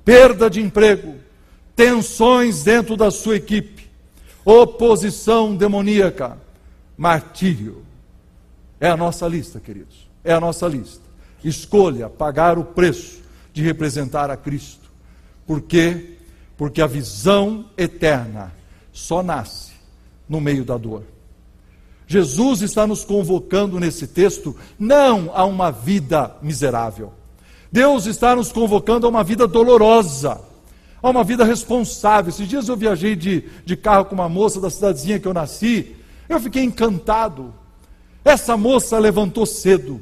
perda 0.03 0.49
de 0.49 0.59
emprego, 0.59 1.19
tensões 1.75 2.63
dentro 2.63 2.97
da 2.97 3.11
sua 3.11 3.35
equipe, 3.35 3.87
oposição 4.43 5.55
demoníaca, 5.55 6.35
martírio. 6.97 7.85
É 8.79 8.89
a 8.89 8.97
nossa 8.97 9.27
lista, 9.27 9.59
queridos. 9.59 10.09
É 10.23 10.33
a 10.33 10.39
nossa 10.39 10.67
lista. 10.67 11.03
Escolha 11.43 12.09
pagar 12.09 12.57
o 12.57 12.65
preço 12.65 13.21
de 13.53 13.61
representar 13.61 14.31
a 14.31 14.35
Cristo. 14.35 14.89
Por 15.45 15.61
quê? 15.61 16.17
Porque 16.57 16.81
a 16.81 16.87
visão 16.87 17.69
eterna 17.77 18.51
só 18.91 19.21
nasce 19.21 19.73
no 20.27 20.41
meio 20.41 20.65
da 20.65 20.75
dor. 20.75 21.03
Jesus 22.07 22.61
está 22.61 22.85
nos 22.85 23.03
convocando 23.03 23.79
nesse 23.79 24.07
texto 24.07 24.55
não 24.77 25.31
a 25.33 25.43
uma 25.45 25.71
vida 25.71 26.35
miserável. 26.41 27.11
Deus 27.71 28.05
está 28.05 28.35
nos 28.35 28.51
convocando 28.51 29.05
a 29.05 29.09
uma 29.09 29.23
vida 29.23 29.47
dolorosa, 29.47 30.39
a 31.01 31.09
uma 31.09 31.23
vida 31.23 31.43
responsável. 31.43 32.29
Esses 32.29 32.47
dias 32.47 32.69
eu 32.69 32.77
viajei 32.77 33.15
de, 33.15 33.43
de 33.65 33.75
carro 33.75 34.05
com 34.05 34.15
uma 34.15 34.29
moça 34.29 34.61
da 34.61 34.69
cidadezinha 34.69 35.19
que 35.19 35.27
eu 35.27 35.33
nasci, 35.33 35.95
eu 36.29 36.39
fiquei 36.39 36.63
encantado. 36.63 37.53
Essa 38.23 38.55
moça 38.55 38.97
levantou 38.97 39.45
cedo, 39.45 40.01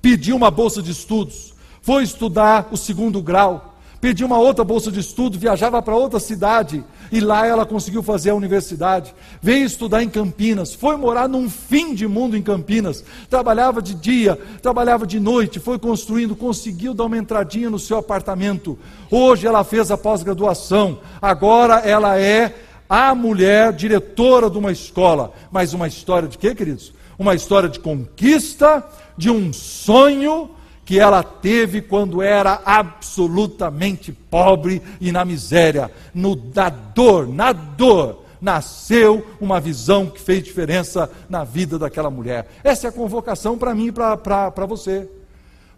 pediu 0.00 0.36
uma 0.36 0.50
bolsa 0.50 0.82
de 0.82 0.90
estudos, 0.90 1.54
foi 1.82 2.04
estudar 2.04 2.68
o 2.70 2.76
segundo 2.76 3.20
grau, 3.22 3.71
pediu 4.02 4.26
uma 4.26 4.36
outra 4.36 4.64
bolsa 4.64 4.90
de 4.90 4.98
estudo, 4.98 5.38
viajava 5.38 5.80
para 5.80 5.94
outra 5.94 6.18
cidade 6.18 6.84
e 7.12 7.20
lá 7.20 7.46
ela 7.46 7.64
conseguiu 7.64 8.02
fazer 8.02 8.30
a 8.30 8.34
universidade. 8.34 9.14
Veio 9.40 9.64
estudar 9.64 10.02
em 10.02 10.08
Campinas, 10.08 10.74
foi 10.74 10.96
morar 10.96 11.28
num 11.28 11.48
fim 11.48 11.94
de 11.94 12.08
mundo 12.08 12.36
em 12.36 12.42
Campinas. 12.42 13.04
Trabalhava 13.30 13.80
de 13.80 13.94
dia, 13.94 14.36
trabalhava 14.60 15.06
de 15.06 15.20
noite, 15.20 15.60
foi 15.60 15.78
construindo, 15.78 16.34
conseguiu 16.34 16.92
dar 16.92 17.04
uma 17.04 17.16
entradinha 17.16 17.70
no 17.70 17.78
seu 17.78 17.96
apartamento. 17.96 18.76
Hoje 19.08 19.46
ela 19.46 19.62
fez 19.62 19.92
a 19.92 19.96
pós-graduação, 19.96 20.98
agora 21.20 21.76
ela 21.76 22.18
é 22.18 22.56
a 22.88 23.14
mulher 23.14 23.72
diretora 23.72 24.50
de 24.50 24.58
uma 24.58 24.72
escola. 24.72 25.32
Mas 25.48 25.74
uma 25.74 25.86
história 25.86 26.26
de 26.26 26.36
quê, 26.36 26.56
queridos? 26.56 26.92
Uma 27.16 27.36
história 27.36 27.68
de 27.68 27.78
conquista, 27.78 28.84
de 29.16 29.30
um 29.30 29.52
sonho 29.52 30.50
que 30.84 30.98
ela 30.98 31.22
teve 31.22 31.80
quando 31.80 32.20
era 32.20 32.60
absolutamente 32.64 34.12
pobre 34.12 34.82
e 35.00 35.12
na 35.12 35.24
miséria. 35.24 35.90
No, 36.12 36.34
da 36.34 36.68
dor, 36.68 37.28
na 37.28 37.52
dor, 37.52 38.22
nasceu 38.40 39.24
uma 39.40 39.60
visão 39.60 40.06
que 40.06 40.20
fez 40.20 40.42
diferença 40.42 41.08
na 41.28 41.44
vida 41.44 41.78
daquela 41.78 42.10
mulher. 42.10 42.48
Essa 42.64 42.88
é 42.88 42.90
a 42.90 42.92
convocação 42.92 43.56
para 43.56 43.74
mim 43.74 43.86
e 43.86 43.92
para 43.92 44.66
você. 44.66 45.08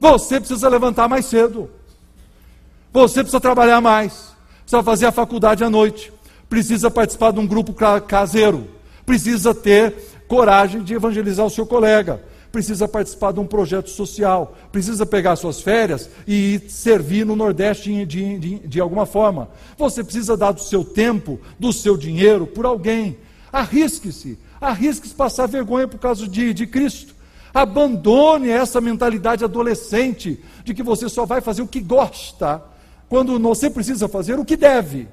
Você 0.01 0.40
precisa 0.40 0.69
levantar 0.69 1.09
mais 1.09 1.27
cedo. 1.27 1.71
Você 2.93 3.21
precisa 3.21 3.40
trabalhar 3.40 3.81
mais. 3.81 4.35
Precisa 4.62 4.83
fazer 4.83 5.07
a 5.07 5.12
faculdade 5.12 5.62
à 5.62 5.69
noite. 5.69 6.12
Precisa 6.49 6.90
participar 6.90 7.33
de 7.33 7.40
um 7.40 7.47
grupo 7.47 7.75
caseiro. 8.07 8.69
Precisa 9.05 9.55
ter 9.55 9.95
coragem 10.27 10.83
de 10.83 10.95
evangelizar 10.95 11.45
o 11.45 11.51
seu 11.51 11.67
colega 11.67 12.23
precisa 12.55 12.87
participar 12.87 13.33
de 13.33 13.40
um 13.40 13.47
projeto 13.47 13.90
social, 13.90 14.57
precisa 14.71 15.05
pegar 15.05 15.35
suas 15.35 15.61
férias 15.61 16.09
e 16.25 16.61
servir 16.69 17.27
no 17.27 17.35
Nordeste 17.35 18.07
de, 18.07 18.38
de, 18.38 18.59
de 18.61 18.81
alguma 18.81 19.05
forma. 19.05 19.49
Você 19.77 20.05
precisa 20.05 20.37
dar 20.37 20.53
do 20.53 20.61
seu 20.61 20.85
tempo, 20.85 21.40
do 21.59 21.73
seu 21.73 21.97
dinheiro 21.97 22.47
por 22.47 22.64
alguém. 22.64 23.19
Arrisque-se, 23.53 24.38
arrisque-se 24.61 25.12
passar 25.17 25.49
vergonha 25.49 25.88
por 25.88 25.99
causa 25.99 26.29
de, 26.29 26.55
de 26.55 26.64
Cristo. 26.64 27.12
Abandone 27.53 28.51
essa 28.51 28.81
mentalidade 28.81 29.43
adolescente 29.43 30.40
de 30.62 30.73
que 30.73 30.83
você 30.83 31.09
só 31.09 31.27
vai 31.27 31.40
fazer 31.40 31.62
o 31.62 31.67
que 31.67 31.81
gosta, 31.81 32.62
quando 33.09 33.37
você 33.40 33.69
precisa 33.69 34.07
fazer 34.07 34.38
o 34.38 34.45
que 34.45 34.57
deve. 34.57 35.09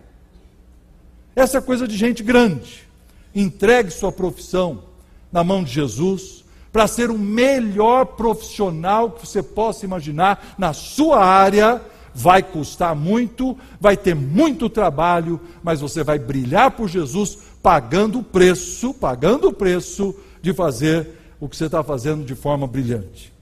Essa 1.35 1.57
é 1.57 1.61
coisa 1.61 1.87
de 1.87 1.97
gente 1.97 2.21
grande. 2.21 2.87
Entregue 3.33 3.89
sua 3.89 4.11
profissão 4.11 4.83
na 5.31 5.43
mão 5.43 5.63
de 5.63 5.71
Jesus 5.71 6.40
para 6.71 6.87
ser 6.87 7.09
o 7.09 7.17
melhor 7.17 8.05
profissional 8.05 9.11
que 9.11 9.27
você 9.27 9.43
possa 9.43 9.85
imaginar 9.85 10.55
na 10.57 10.73
sua 10.73 11.23
área, 11.23 11.81
vai 12.13 12.41
custar 12.41 12.95
muito, 12.95 13.57
vai 13.79 13.97
ter 13.97 14.15
muito 14.15 14.69
trabalho, 14.69 15.39
mas 15.63 15.81
você 15.81 16.03
vai 16.03 16.17
brilhar 16.17 16.71
por 16.71 16.87
Jesus 16.87 17.37
pagando 17.61 18.19
o 18.19 18.23
preço, 18.23 18.93
pagando 18.93 19.49
o 19.49 19.53
preço 19.53 20.15
de 20.41 20.53
fazer 20.53 21.09
o 21.39 21.47
que 21.47 21.55
você 21.55 21.65
está 21.65 21.83
fazendo 21.83 22.23
de 22.23 22.35
forma 22.35 22.67
brilhante. 22.67 23.33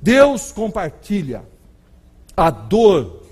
Deus 0.00 0.52
compartilha 0.52 1.42
a 2.36 2.50
dor 2.50 3.24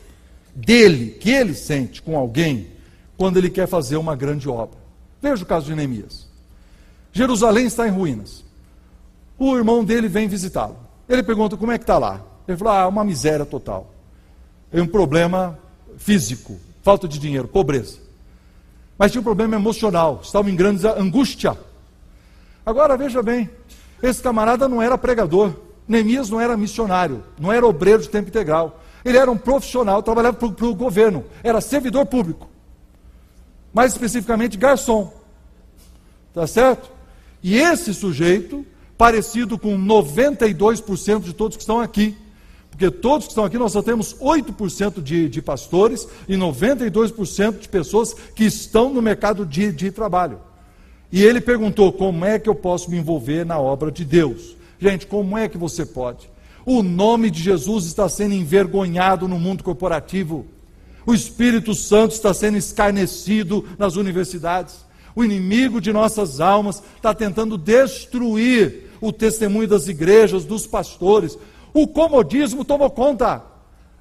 dele, 0.55 1.17
que 1.21 1.31
ele 1.31 1.55
sente 1.55 2.03
com 2.03 2.17
alguém, 2.17 2.69
quando 3.17 3.37
ele 3.37 3.51
quer 3.51 3.67
fazer 3.67 3.97
uma 3.97 4.15
grande 4.15 4.49
obra. 4.49 4.79
Veja 5.21 5.43
o 5.43 5.47
caso 5.47 5.67
de 5.67 5.75
Neemias. 5.75 6.29
Jerusalém 7.13 7.67
está 7.67 7.89
em 7.89 7.91
ruínas. 7.91 8.45
O 9.39 9.57
irmão 9.57 9.85
dele 9.85 10.09
vem 10.09 10.27
visitá-lo. 10.27 10.77
Ele 11.09 11.23
pergunta 11.23 11.57
como 11.57 11.73
é 11.73 11.79
que 11.79 11.85
está 11.85 11.97
lá. 11.97 12.21
Ele 12.47 12.57
falou: 12.57 12.73
Ah, 12.73 12.89
uma 12.89 13.05
miséria 13.05 13.47
total. 13.47 13.93
É 14.73 14.83
um 14.83 14.87
problema 14.87 15.59
físico, 15.97 16.59
falta 16.83 17.07
de 17.07 17.19
dinheiro, 17.19 17.47
pobreza. 17.49 17.99
Mas 18.99 19.13
tinha 19.13 19.21
um 19.21 19.25
problema 19.25 19.55
emocional, 19.55 20.21
estava 20.23 20.51
em 20.51 20.57
grande 20.57 20.87
angústia. 20.87 21.57
Agora 22.67 22.97
veja 22.97 23.23
bem, 23.23 23.49
esse 24.03 24.21
camarada 24.21 24.69
não 24.69 24.83
era 24.83 24.99
pregador, 24.99 25.55
Neemias 25.87 26.29
não 26.29 26.41
era 26.41 26.57
missionário, 26.57 27.23
não 27.39 27.53
era 27.53 27.67
obreiro 27.67 28.03
de 28.03 28.09
tempo 28.09 28.29
integral. 28.29 28.83
Ele 29.05 29.17
era 29.17 29.31
um 29.31 29.39
profissional, 29.39 30.03
trabalhava 30.03 30.37
para 30.37 30.67
o 30.67 30.75
governo, 30.75 31.25
era 31.43 31.61
servidor 31.61 32.05
público. 32.07 32.49
Mais 33.73 33.93
especificamente, 33.93 34.59
garçom. 34.59 35.13
Tá 36.35 36.47
certo? 36.47 36.91
E 37.43 37.57
esse 37.57 37.95
sujeito, 37.95 38.67
parecido 38.99 39.57
com 39.57 39.79
92% 39.79 41.23
de 41.23 41.33
todos 41.33 41.57
que 41.57 41.63
estão 41.63 41.81
aqui, 41.81 42.17
porque 42.69 42.91
todos 42.91 43.27
que 43.27 43.33
estão 43.33 43.45
aqui, 43.45 43.57
nós 43.57 43.73
só 43.73 43.81
temos 43.81 44.15
8% 44.15 45.01
de, 45.01 45.29
de 45.29 45.41
pastores 45.41 46.07
e 46.29 46.35
92% 46.35 47.61
de 47.61 47.69
pessoas 47.69 48.13
que 48.35 48.45
estão 48.45 48.93
no 48.93 49.01
mercado 49.01 49.47
de, 49.47 49.73
de 49.73 49.91
trabalho. 49.93 50.41
E 51.11 51.23
ele 51.23 51.41
perguntou: 51.41 51.93
como 51.93 52.25
é 52.25 52.39
que 52.39 52.49
eu 52.49 52.55
posso 52.55 52.91
me 52.91 52.99
envolver 52.99 53.47
na 53.47 53.59
obra 53.59 53.91
de 53.91 54.05
Deus? 54.05 54.57
Gente, 54.81 55.07
como 55.07 55.39
é 55.39 55.49
que 55.49 55.57
você 55.57 55.87
pode? 55.87 56.29
O 56.67 56.83
nome 56.83 57.31
de 57.31 57.43
Jesus 57.43 57.87
está 57.87 58.09
sendo 58.09 58.35
envergonhado 58.35 59.27
no 59.27 59.39
mundo 59.39 59.65
corporativo. 59.65 60.47
O 61.07 61.15
Espírito 61.15 61.75
Santo 61.75 62.13
está 62.13 62.35
sendo 62.35 62.59
escarnecido 62.59 63.65
nas 63.79 63.97
universidades. 63.97 64.87
O 65.17 65.25
inimigo 65.25 65.81
de 65.81 65.93
nossas 65.93 66.41
almas 66.41 66.83
está 66.97 67.15
tentando 67.15 67.57
destruir 67.57 68.88
o 69.01 69.13
testemunho 69.13 69.69
das 69.69 69.89
igrejas, 69.89 70.45
dos 70.45 70.67
pastores. 70.67 71.39
O 71.73 71.87
comodismo 71.87 72.65
tomou 72.65 72.91
conta. 72.91 73.43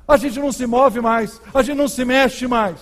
A 0.07 0.17
gente 0.17 0.39
não 0.39 0.51
se 0.51 0.65
move 0.65 1.01
mais, 1.01 1.41
a 1.53 1.61
gente 1.61 1.77
não 1.77 1.87
se 1.87 2.05
mexe 2.05 2.47
mais. 2.47 2.79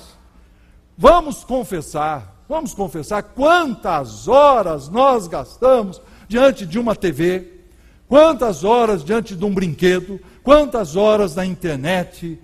Vamos 0.98 1.44
confessar, 1.44 2.44
vamos 2.48 2.74
confessar 2.74 3.24
quantas 3.24 4.28
horas 4.28 4.88
nós 4.88 5.28
gastamos 5.28 6.02
diante 6.28 6.66
de 6.66 6.80
uma 6.80 6.96
TV, 6.96 7.62
quantas 8.08 8.64
horas 8.64 9.04
diante 9.04 9.36
de 9.36 9.44
um 9.44 9.54
brinquedo, 9.54 10.20
quantas 10.44 10.96
horas 10.96 11.36
na 11.36 11.46
internet. 11.46 12.40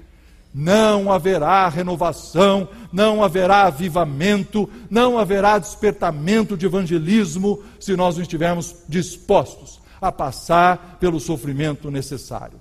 Não 0.54 1.12
haverá 1.12 1.68
renovação, 1.70 2.68
não 2.92 3.24
haverá 3.24 3.68
avivamento, 3.68 4.70
não 4.90 5.18
haverá 5.18 5.58
despertamento 5.58 6.58
de 6.58 6.66
evangelismo 6.66 7.64
se 7.80 7.96
nós 7.96 8.16
não 8.16 8.22
estivermos 8.22 8.76
dispostos 8.88 9.80
a 10.02 10.12
passar 10.12 10.98
pelo 11.00 11.20
sofrimento 11.20 11.90
necessário. 11.90 12.60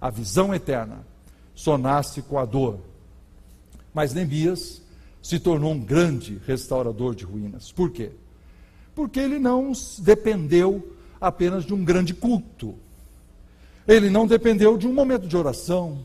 A 0.00 0.10
visão 0.10 0.54
eterna 0.54 1.06
só 1.54 1.76
nasce 1.76 2.22
com 2.22 2.38
a 2.38 2.44
dor. 2.44 2.80
Mas 3.92 4.14
Neemias 4.14 4.82
se 5.22 5.38
tornou 5.38 5.72
um 5.72 5.80
grande 5.80 6.40
restaurador 6.46 7.14
de 7.14 7.24
ruínas. 7.24 7.70
Por 7.70 7.90
quê? 7.90 8.12
Porque 8.94 9.20
ele 9.20 9.38
não 9.38 9.72
dependeu 9.98 10.96
apenas 11.20 11.64
de 11.64 11.74
um 11.74 11.84
grande 11.84 12.14
culto. 12.14 12.74
Ele 13.86 14.10
não 14.10 14.26
dependeu 14.26 14.76
de 14.76 14.86
um 14.86 14.92
momento 14.92 15.26
de 15.26 15.36
oração, 15.36 16.04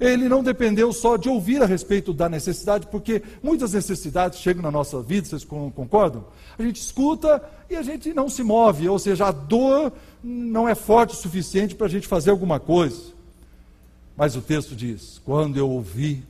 ele 0.00 0.28
não 0.28 0.44
dependeu 0.44 0.92
só 0.92 1.16
de 1.16 1.28
ouvir 1.28 1.60
a 1.60 1.66
respeito 1.66 2.12
da 2.12 2.28
necessidade, 2.28 2.86
porque 2.86 3.20
muitas 3.42 3.72
necessidades 3.72 4.38
chegam 4.38 4.62
na 4.62 4.70
nossa 4.70 5.02
vida, 5.02 5.26
vocês 5.26 5.44
concordam? 5.44 6.24
A 6.56 6.62
gente 6.62 6.80
escuta 6.80 7.42
e 7.68 7.74
a 7.74 7.82
gente 7.82 8.14
não 8.14 8.28
se 8.28 8.44
move, 8.44 8.88
ou 8.88 8.98
seja, 8.98 9.26
a 9.26 9.32
dor 9.32 9.92
não 10.22 10.68
é 10.68 10.74
forte 10.74 11.14
o 11.14 11.16
suficiente 11.16 11.74
para 11.74 11.86
a 11.86 11.90
gente 11.90 12.06
fazer 12.06 12.30
alguma 12.30 12.60
coisa. 12.60 13.12
Mas 14.16 14.36
o 14.36 14.40
texto 14.40 14.76
diz: 14.76 15.20
quando 15.24 15.56
eu 15.56 15.68
ouvi, 15.68 16.22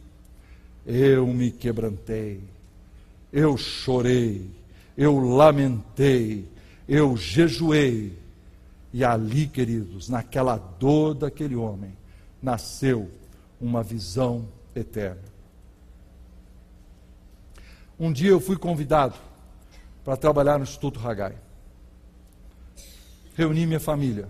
eu 0.87 1.27
me 1.27 1.51
quebrantei, 1.51 2.41
eu 3.31 3.57
chorei, 3.59 4.47
eu 4.97 5.19
lamentei, 5.19 6.47
eu 6.89 7.17
jejuei. 7.17 8.17
E 8.91 9.05
ali, 9.05 9.47
queridos, 9.47 10.09
naquela 10.09 10.57
dor 10.57 11.13
daquele 11.13 11.55
homem, 11.55 11.93
nasceu 12.43 13.11
uma 13.61 13.83
visão 13.83 14.49
eterna. 14.75 15.23
Um 17.99 18.13
dia 18.13 18.31
eu 18.31 18.41
fui 18.41 18.57
convidado 18.57 19.17
para 20.05 20.17
trabalhar 20.17 20.59
no 20.59 20.65
Instituto 20.65 21.01
Hagai. 21.07 21.37
Reuni 23.35 23.67
minha 23.67 23.81
família. 23.81 24.29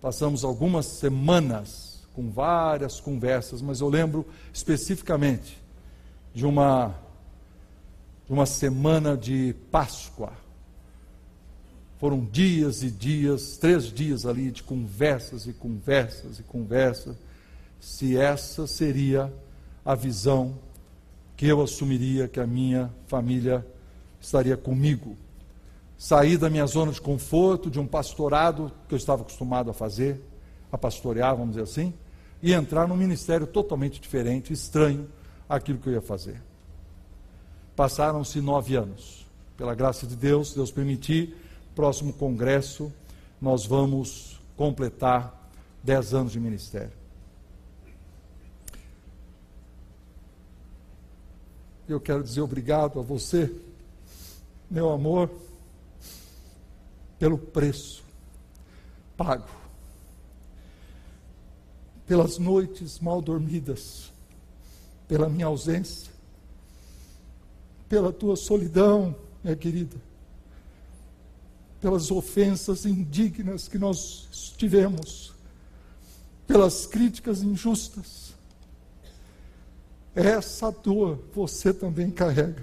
Passamos 0.00 0.44
algumas 0.44 0.86
semanas 0.86 2.08
com 2.14 2.30
várias 2.30 3.00
conversas, 3.00 3.62
mas 3.62 3.80
eu 3.80 3.88
lembro 3.88 4.26
especificamente 4.52 5.60
de 6.34 6.44
uma 6.44 6.94
de 8.26 8.32
uma 8.32 8.46
semana 8.46 9.16
de 9.16 9.56
Páscoa. 9.72 10.32
Foram 11.98 12.24
dias 12.24 12.82
e 12.84 12.90
dias, 12.90 13.56
três 13.56 13.92
dias 13.92 14.24
ali 14.24 14.52
de 14.52 14.62
conversas 14.62 15.46
e 15.46 15.52
conversas 15.52 16.38
e 16.38 16.42
conversas 16.44 17.16
se 17.80 18.16
essa 18.16 18.66
seria 18.66 19.32
a 19.84 19.94
visão 19.94 20.54
que 21.36 21.46
eu 21.46 21.62
assumiria 21.62 22.28
que 22.28 22.38
a 22.38 22.46
minha 22.46 22.90
família 23.06 23.66
estaria 24.20 24.56
comigo. 24.56 25.16
Sair 25.96 26.36
da 26.36 26.50
minha 26.50 26.66
zona 26.66 26.92
de 26.92 27.00
conforto, 27.00 27.70
de 27.70 27.80
um 27.80 27.86
pastorado 27.86 28.70
que 28.86 28.94
eu 28.94 28.98
estava 28.98 29.22
acostumado 29.22 29.70
a 29.70 29.74
fazer, 29.74 30.20
a 30.70 30.76
pastorear, 30.76 31.34
vamos 31.34 31.52
dizer 31.52 31.62
assim, 31.62 31.94
e 32.42 32.52
entrar 32.52 32.86
num 32.86 32.96
ministério 32.96 33.46
totalmente 33.46 34.00
diferente, 34.00 34.52
estranho 34.52 35.08
àquilo 35.48 35.78
que 35.78 35.88
eu 35.88 35.94
ia 35.94 36.00
fazer. 36.02 36.40
Passaram-se 37.74 38.40
nove 38.40 38.76
anos. 38.76 39.26
Pela 39.56 39.74
graça 39.74 40.06
de 40.06 40.16
Deus, 40.16 40.54
Deus 40.54 40.70
permitir, 40.70 41.36
próximo 41.74 42.12
congresso, 42.12 42.92
nós 43.40 43.64
vamos 43.64 44.40
completar 44.56 45.50
dez 45.82 46.12
anos 46.12 46.32
de 46.32 46.40
ministério. 46.40 46.99
Eu 51.92 52.00
quero 52.00 52.22
dizer 52.22 52.40
obrigado 52.40 53.00
a 53.00 53.02
você, 53.02 53.52
meu 54.70 54.90
amor, 54.90 55.30
pelo 57.18 57.36
preço 57.36 58.04
pago, 59.16 59.48
pelas 62.06 62.38
noites 62.38 63.00
mal 63.00 63.20
dormidas, 63.20 64.10
pela 65.08 65.28
minha 65.28 65.46
ausência, 65.46 66.10
pela 67.88 68.12
tua 68.12 68.36
solidão, 68.36 69.14
minha 69.42 69.56
querida, 69.56 69.96
pelas 71.80 72.10
ofensas 72.10 72.86
indignas 72.86 73.66
que 73.66 73.78
nós 73.78 74.54
tivemos, 74.56 75.32
pelas 76.46 76.86
críticas 76.86 77.42
injustas 77.42 78.29
essa 80.14 80.70
dor 80.70 81.22
você 81.34 81.72
também 81.72 82.10
carrega. 82.10 82.62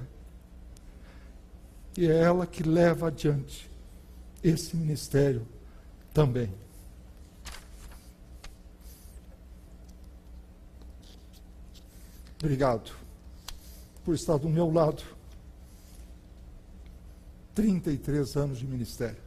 E 1.97 2.05
é 2.05 2.19
ela 2.19 2.45
que 2.45 2.63
leva 2.63 3.07
adiante 3.07 3.69
esse 4.43 4.75
ministério 4.75 5.47
também. 6.13 6.53
Obrigado 12.39 12.91
por 14.05 14.13
estar 14.13 14.37
do 14.37 14.47
meu 14.47 14.71
lado. 14.71 15.03
33 17.55 18.35
anos 18.35 18.59
de 18.59 18.67
ministério. 18.67 19.26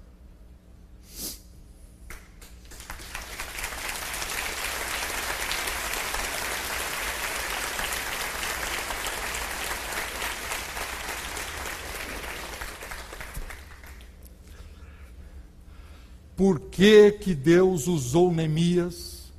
Por 16.40 16.58
que, 16.58 17.12
que 17.12 17.34
Deus 17.34 17.86
usou 17.86 18.32
Neemias 18.32 19.30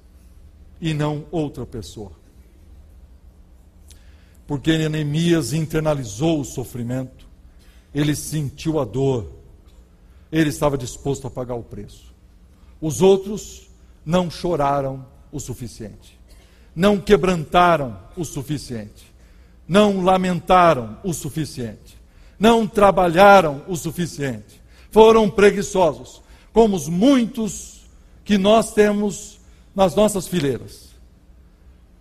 e 0.80 0.94
não 0.94 1.26
outra 1.32 1.66
pessoa. 1.66 2.12
Porque 4.46 4.88
Neemias 4.88 5.52
internalizou 5.52 6.40
o 6.40 6.46
sofrimento, 6.46 7.28
ele 7.92 8.16
sentiu 8.16 8.80
a 8.80 8.86
dor, 8.86 9.32
ele 10.32 10.52
estava 10.52 10.78
disposto 10.78 11.26
a 11.26 11.32
pagar 11.32 11.56
o 11.56 11.64
preço. 11.64 12.14
Os 12.80 13.02
outros 13.02 13.68
não 14.06 14.30
choraram 14.30 15.04
o 15.32 15.40
suficiente, 15.40 16.20
não 16.76 17.00
quebrantaram 17.00 17.98
o 18.16 18.24
suficiente, 18.24 19.12
não 19.68 20.04
lamentaram 20.04 21.00
o 21.04 21.16
suficiente, 21.16 21.98
não 22.38 22.68
trabalharam 22.68 23.64
o 23.68 23.76
suficiente, 23.76 24.62
foram 24.92 25.28
preguiçosos, 25.28 26.22
como 26.54 26.76
os 26.76 26.88
muitos 26.88 27.82
que 28.24 28.38
nós 28.38 28.74
temos 28.74 29.40
nas 29.76 29.96
nossas 29.96 30.28
fileiras. 30.28 30.92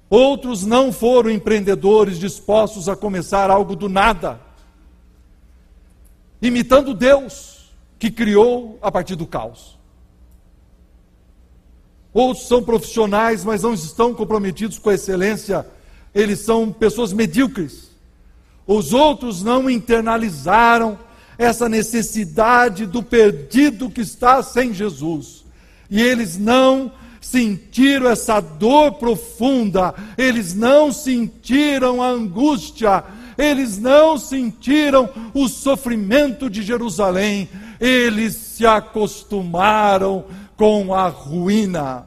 Outros 0.09 0.67
não 0.67 0.93
foram 0.93 1.31
empreendedores 1.31 2.19
dispostos 2.19 2.89
a 2.89 2.97
começar 2.97 3.49
algo 3.49 3.77
do 3.77 3.89
nada, 3.89 4.41
imitando 6.43 6.93
Deus 6.93 7.71
que 7.99 8.11
criou 8.11 8.79
a 8.83 8.91
partir 8.91 9.15
do 9.15 9.27
caos. 9.27 9.79
Outros 12.13 12.49
são 12.49 12.63
profissionais, 12.63 13.45
mas 13.45 13.63
não 13.63 13.73
estão 13.73 14.13
comprometidos 14.13 14.79
com 14.79 14.91
a 14.91 14.95
excelência, 14.95 15.65
eles 16.13 16.41
são 16.41 16.73
pessoas 16.73 17.13
medíocres. 17.13 17.91
Os 18.67 18.93
outros 18.93 19.43
não 19.43 19.71
internalizaram 19.71 20.99
essa 21.41 21.71
necessidade 21.71 22.85
do 22.85 23.03
perdido 23.03 23.89
que 23.89 24.03
está 24.03 24.43
sem 24.43 24.75
Jesus. 24.75 25.47
E 25.89 25.99
eles 25.99 26.37
não 26.37 26.93
sentiram 27.19 28.11
essa 28.11 28.41
dor 28.41 28.93
profunda, 28.93 29.95
eles 30.19 30.53
não 30.55 30.93
sentiram 30.93 32.03
a 32.03 32.09
angústia, 32.09 33.03
eles 33.39 33.79
não 33.79 34.19
sentiram 34.19 35.09
o 35.33 35.49
sofrimento 35.49 36.51
de 36.51 36.63
Jerusalém, 36.63 37.49
eles 37.81 38.35
se 38.35 38.67
acostumaram 38.67 40.27
com 40.59 40.93
a 40.93 41.09
ruína. 41.09 42.07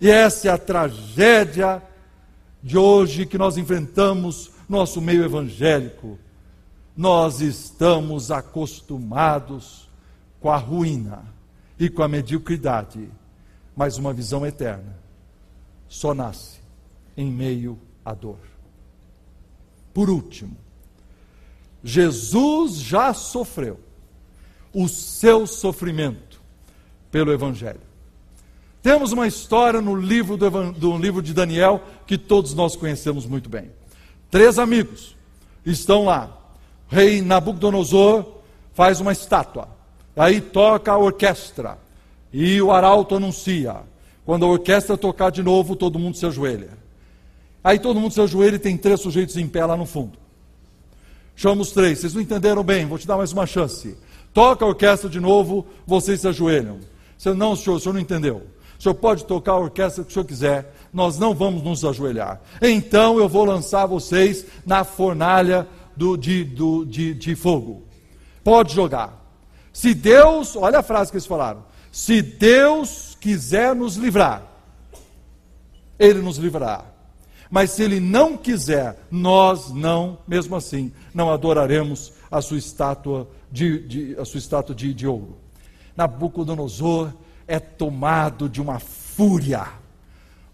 E 0.00 0.08
essa 0.08 0.48
é 0.48 0.50
a 0.50 0.56
tragédia 0.56 1.82
de 2.62 2.78
hoje 2.78 3.26
que 3.26 3.36
nós 3.36 3.58
enfrentamos 3.58 4.50
nosso 4.66 4.98
meio 4.98 5.22
evangélico. 5.22 6.18
Nós 7.00 7.40
estamos 7.40 8.30
acostumados 8.30 9.88
com 10.38 10.50
a 10.50 10.58
ruína 10.58 11.24
e 11.78 11.88
com 11.88 12.02
a 12.02 12.08
mediocridade, 12.08 13.08
mas 13.74 13.96
uma 13.96 14.12
visão 14.12 14.44
eterna 14.44 14.98
só 15.88 16.12
nasce 16.12 16.60
em 17.16 17.32
meio 17.32 17.78
à 18.04 18.12
dor. 18.12 18.36
Por 19.94 20.10
último, 20.10 20.54
Jesus 21.82 22.74
já 22.74 23.14
sofreu 23.14 23.80
o 24.70 24.86
seu 24.86 25.46
sofrimento 25.46 26.38
pelo 27.10 27.32
Evangelho. 27.32 27.80
Temos 28.82 29.10
uma 29.10 29.26
história 29.26 29.80
no 29.80 29.96
livro 29.96 30.36
do, 30.36 30.72
do 30.72 30.98
livro 30.98 31.22
de 31.22 31.32
Daniel 31.32 31.82
que 32.06 32.18
todos 32.18 32.52
nós 32.52 32.76
conhecemos 32.76 33.24
muito 33.24 33.48
bem. 33.48 33.70
Três 34.30 34.58
amigos 34.58 35.16
estão 35.64 36.04
lá. 36.04 36.36
Rei 36.90 37.22
Nabucodonosor 37.22 38.26
faz 38.74 39.00
uma 39.00 39.12
estátua. 39.12 39.68
Aí 40.16 40.40
toca 40.40 40.92
a 40.92 40.98
orquestra. 40.98 41.78
E 42.32 42.60
o 42.60 42.72
arauto 42.72 43.14
anuncia. 43.14 43.76
Quando 44.26 44.44
a 44.44 44.48
orquestra 44.48 44.96
tocar 44.96 45.30
de 45.30 45.42
novo, 45.42 45.76
todo 45.76 45.98
mundo 45.98 46.16
se 46.16 46.26
ajoelha. 46.26 46.70
Aí 47.62 47.78
todo 47.78 48.00
mundo 48.00 48.12
se 48.12 48.20
ajoelha 48.20 48.56
e 48.56 48.58
tem 48.58 48.76
três 48.76 49.00
sujeitos 49.00 49.36
em 49.36 49.46
pé 49.46 49.64
lá 49.64 49.76
no 49.76 49.86
fundo. 49.86 50.18
Chama 51.36 51.62
os 51.62 51.70
três. 51.70 52.00
Vocês 52.00 52.14
não 52.14 52.20
entenderam 52.20 52.62
bem, 52.62 52.86
vou 52.86 52.98
te 52.98 53.06
dar 53.06 53.16
mais 53.16 53.32
uma 53.32 53.46
chance. 53.46 53.96
Toca 54.34 54.64
a 54.64 54.68
orquestra 54.68 55.08
de 55.08 55.20
novo, 55.20 55.66
vocês 55.86 56.20
se 56.20 56.28
ajoelham. 56.28 56.78
Senhor, 57.16 57.34
não, 57.34 57.54
senhor, 57.54 57.76
o 57.76 57.80
senhor 57.80 57.92
não 57.92 58.00
entendeu. 58.00 58.46
O 58.78 58.82
senhor 58.82 58.94
pode 58.94 59.24
tocar 59.24 59.52
a 59.52 59.58
orquestra 59.58 60.02
que 60.02 60.10
o 60.10 60.12
senhor 60.12 60.24
quiser, 60.24 60.74
nós 60.92 61.18
não 61.18 61.34
vamos 61.34 61.62
nos 61.62 61.84
ajoelhar. 61.84 62.40
Então 62.62 63.18
eu 63.18 63.28
vou 63.28 63.44
lançar 63.44 63.84
vocês 63.86 64.46
na 64.64 64.84
fornalha 64.84 65.66
do, 65.96 66.16
de, 66.16 66.44
do, 66.44 66.84
de, 66.84 67.14
de 67.14 67.34
fogo. 67.34 67.82
Pode 68.42 68.74
jogar. 68.74 69.20
Se 69.72 69.94
Deus, 69.94 70.56
olha 70.56 70.80
a 70.80 70.82
frase 70.82 71.10
que 71.10 71.16
eles 71.16 71.26
falaram: 71.26 71.64
se 71.92 72.22
Deus 72.22 73.16
quiser 73.20 73.74
nos 73.74 73.96
livrar, 73.96 74.42
Ele 75.98 76.20
nos 76.20 76.36
livrará. 76.36 76.84
Mas 77.50 77.72
se 77.72 77.82
Ele 77.82 77.98
não 77.98 78.36
quiser, 78.36 78.96
nós 79.10 79.70
não, 79.70 80.18
mesmo 80.26 80.54
assim, 80.54 80.92
não 81.12 81.32
adoraremos 81.32 82.12
a 82.30 82.40
sua 82.40 82.58
estátua 82.58 83.28
de, 83.50 83.80
de 83.86 84.16
a 84.18 84.24
sua 84.24 84.38
estátua 84.38 84.74
de, 84.74 84.94
de 84.94 85.06
ouro. 85.06 85.36
Nabucodonosor 85.96 87.12
é 87.46 87.58
tomado 87.58 88.48
de 88.48 88.60
uma 88.60 88.78
fúria. 88.78 89.66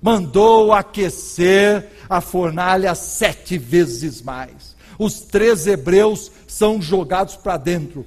Mandou 0.01 0.73
aquecer 0.73 1.91
a 2.09 2.21
fornalha 2.21 2.95
sete 2.95 3.59
vezes 3.59 4.23
mais. 4.23 4.76
Os 4.99 5.21
três 5.21 5.67
hebreus 5.67 6.31
são 6.47 6.81
jogados 6.81 7.37
para 7.37 7.57
dentro. 7.57 8.07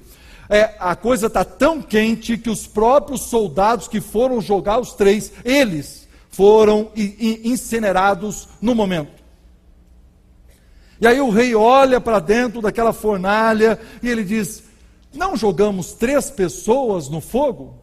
É, 0.50 0.76
a 0.80 0.96
coisa 0.96 1.28
está 1.28 1.46
tão 1.46 1.82
quente 1.82 2.38
que 2.38 2.50
os 2.50 2.66
próprios 2.66 3.22
soldados 3.22 3.88
que 3.88 4.02
foram 4.02 4.42
jogar 4.42 4.80
os 4.80 4.94
três, 4.94 5.32
eles 5.46 6.08
foram 6.30 6.92
incinerados 6.96 8.48
no 8.62 8.74
momento. 8.74 9.20
E 11.00 11.08
aí 11.08 11.22
o 11.22 11.30
rei 11.30 11.56
olha 11.56 12.02
para 12.02 12.20
dentro 12.20 12.62
daquela 12.62 12.92
fornalha 12.92 13.80
e 14.02 14.10
ele 14.10 14.24
diz: 14.24 14.64
não 15.14 15.36
jogamos 15.36 15.94
três 15.94 16.30
pessoas 16.30 17.10
no 17.10 17.20
fogo? 17.20 17.76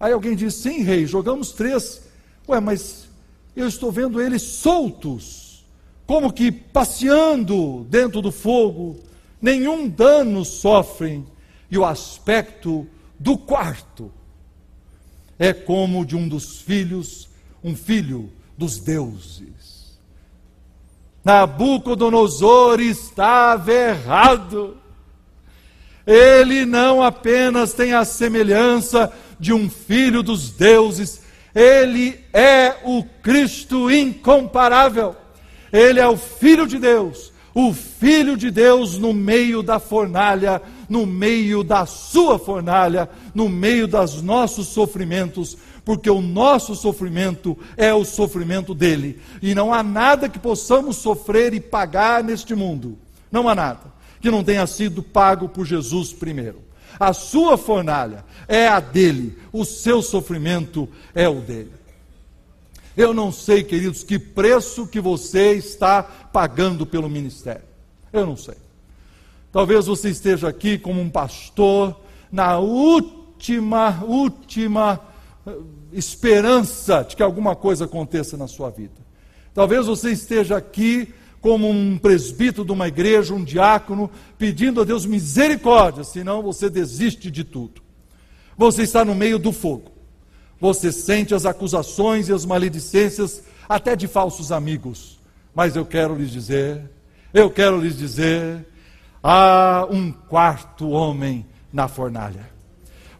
Aí 0.00 0.12
alguém 0.12 0.34
diz: 0.34 0.54
Sim, 0.54 0.82
rei, 0.82 1.06
jogamos 1.06 1.52
três. 1.52 2.02
Ué, 2.48 2.60
mas 2.60 3.06
eu 3.54 3.68
estou 3.68 3.92
vendo 3.92 4.20
eles 4.20 4.42
soltos, 4.42 5.47
como 6.08 6.32
que 6.32 6.50
passeando 6.50 7.86
dentro 7.88 8.20
do 8.20 8.32
fogo, 8.32 8.98
nenhum 9.40 9.88
dano 9.88 10.44
sofrem, 10.44 11.24
e 11.70 11.78
o 11.78 11.84
aspecto 11.84 12.88
do 13.20 13.38
quarto 13.38 14.10
é 15.38 15.52
como 15.52 16.04
de 16.04 16.16
um 16.16 16.26
dos 16.26 16.60
filhos, 16.60 17.28
um 17.62 17.76
filho 17.76 18.32
dos 18.56 18.80
deuses. 18.80 19.96
Nabucodonosor 21.22 22.80
estava 22.80 23.70
errado 23.72 24.76
ele 26.08 26.64
não 26.64 27.02
apenas 27.02 27.74
tem 27.74 27.92
a 27.92 28.02
semelhança 28.02 29.12
de 29.38 29.52
um 29.52 29.68
filho 29.68 30.22
dos 30.22 30.50
deuses, 30.50 31.20
ele 31.54 32.18
é 32.32 32.76
o 32.82 33.04
Cristo 33.22 33.90
incomparável. 33.90 35.14
Ele 35.72 36.00
é 36.00 36.06
o 36.08 36.16
Filho 36.16 36.66
de 36.66 36.78
Deus, 36.78 37.32
o 37.54 37.72
Filho 37.72 38.36
de 38.36 38.50
Deus 38.50 38.98
no 38.98 39.12
meio 39.12 39.62
da 39.62 39.78
fornalha, 39.78 40.62
no 40.88 41.04
meio 41.06 41.62
da 41.62 41.86
sua 41.86 42.38
fornalha, 42.38 43.08
no 43.34 43.48
meio 43.48 43.86
dos 43.86 44.22
nossos 44.22 44.68
sofrimentos, 44.68 45.56
porque 45.84 46.10
o 46.10 46.20
nosso 46.20 46.74
sofrimento 46.74 47.56
é 47.76 47.92
o 47.92 48.04
sofrimento 48.04 48.74
dele. 48.74 49.20
E 49.42 49.54
não 49.54 49.72
há 49.72 49.82
nada 49.82 50.28
que 50.28 50.38
possamos 50.38 50.96
sofrer 50.96 51.54
e 51.54 51.60
pagar 51.60 52.22
neste 52.22 52.54
mundo. 52.54 52.98
Não 53.30 53.48
há 53.48 53.54
nada 53.54 53.98
que 54.20 54.30
não 54.30 54.44
tenha 54.44 54.66
sido 54.66 55.02
pago 55.02 55.48
por 55.48 55.64
Jesus 55.64 56.12
primeiro. 56.12 56.60
A 56.98 57.12
sua 57.12 57.56
fornalha 57.56 58.24
é 58.48 58.66
a 58.66 58.80
dele, 58.80 59.38
o 59.52 59.64
seu 59.64 60.02
sofrimento 60.02 60.88
é 61.14 61.28
o 61.28 61.36
dele. 61.40 61.77
Eu 62.98 63.14
não 63.14 63.30
sei, 63.30 63.62
queridos, 63.62 64.02
que 64.02 64.18
preço 64.18 64.84
que 64.84 65.00
você 65.00 65.52
está 65.52 66.02
pagando 66.02 66.84
pelo 66.84 67.08
ministério. 67.08 67.62
Eu 68.12 68.26
não 68.26 68.36
sei. 68.36 68.56
Talvez 69.52 69.86
você 69.86 70.10
esteja 70.10 70.48
aqui 70.48 70.76
como 70.76 71.00
um 71.00 71.08
pastor 71.08 71.94
na 72.32 72.58
última, 72.58 74.02
última 74.02 75.00
eh, 75.46 75.52
esperança 75.92 77.04
de 77.04 77.14
que 77.14 77.22
alguma 77.22 77.54
coisa 77.54 77.84
aconteça 77.84 78.36
na 78.36 78.48
sua 78.48 78.68
vida. 78.68 79.00
Talvez 79.54 79.86
você 79.86 80.10
esteja 80.10 80.56
aqui 80.56 81.14
como 81.40 81.70
um 81.70 81.96
presbítero 81.98 82.64
de 82.64 82.72
uma 82.72 82.88
igreja, 82.88 83.32
um 83.32 83.44
diácono, 83.44 84.10
pedindo 84.36 84.80
a 84.80 84.84
Deus 84.84 85.06
misericórdia, 85.06 86.02
senão 86.02 86.42
você 86.42 86.68
desiste 86.68 87.30
de 87.30 87.44
tudo. 87.44 87.80
Você 88.56 88.82
está 88.82 89.04
no 89.04 89.14
meio 89.14 89.38
do 89.38 89.52
fogo. 89.52 89.97
Você 90.60 90.90
sente 90.90 91.34
as 91.34 91.46
acusações 91.46 92.28
e 92.28 92.32
as 92.32 92.44
maledicências 92.44 93.42
até 93.68 93.94
de 93.94 94.08
falsos 94.08 94.50
amigos. 94.50 95.18
Mas 95.54 95.76
eu 95.76 95.84
quero 95.84 96.14
lhes 96.14 96.30
dizer, 96.30 96.82
eu 97.32 97.50
quero 97.50 97.80
lhes 97.80 97.96
dizer, 97.96 98.66
há 99.22 99.86
um 99.90 100.10
quarto 100.10 100.90
homem 100.90 101.46
na 101.72 101.86
fornalha. 101.88 102.48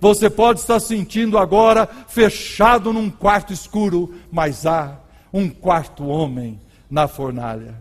Você 0.00 0.30
pode 0.30 0.60
estar 0.60 0.80
sentindo 0.80 1.36
agora 1.36 1.88
fechado 2.08 2.92
num 2.92 3.10
quarto 3.10 3.52
escuro, 3.52 4.14
mas 4.30 4.64
há 4.64 4.98
um 5.32 5.48
quarto 5.48 6.06
homem 6.06 6.60
na 6.88 7.08
fornalha. 7.08 7.74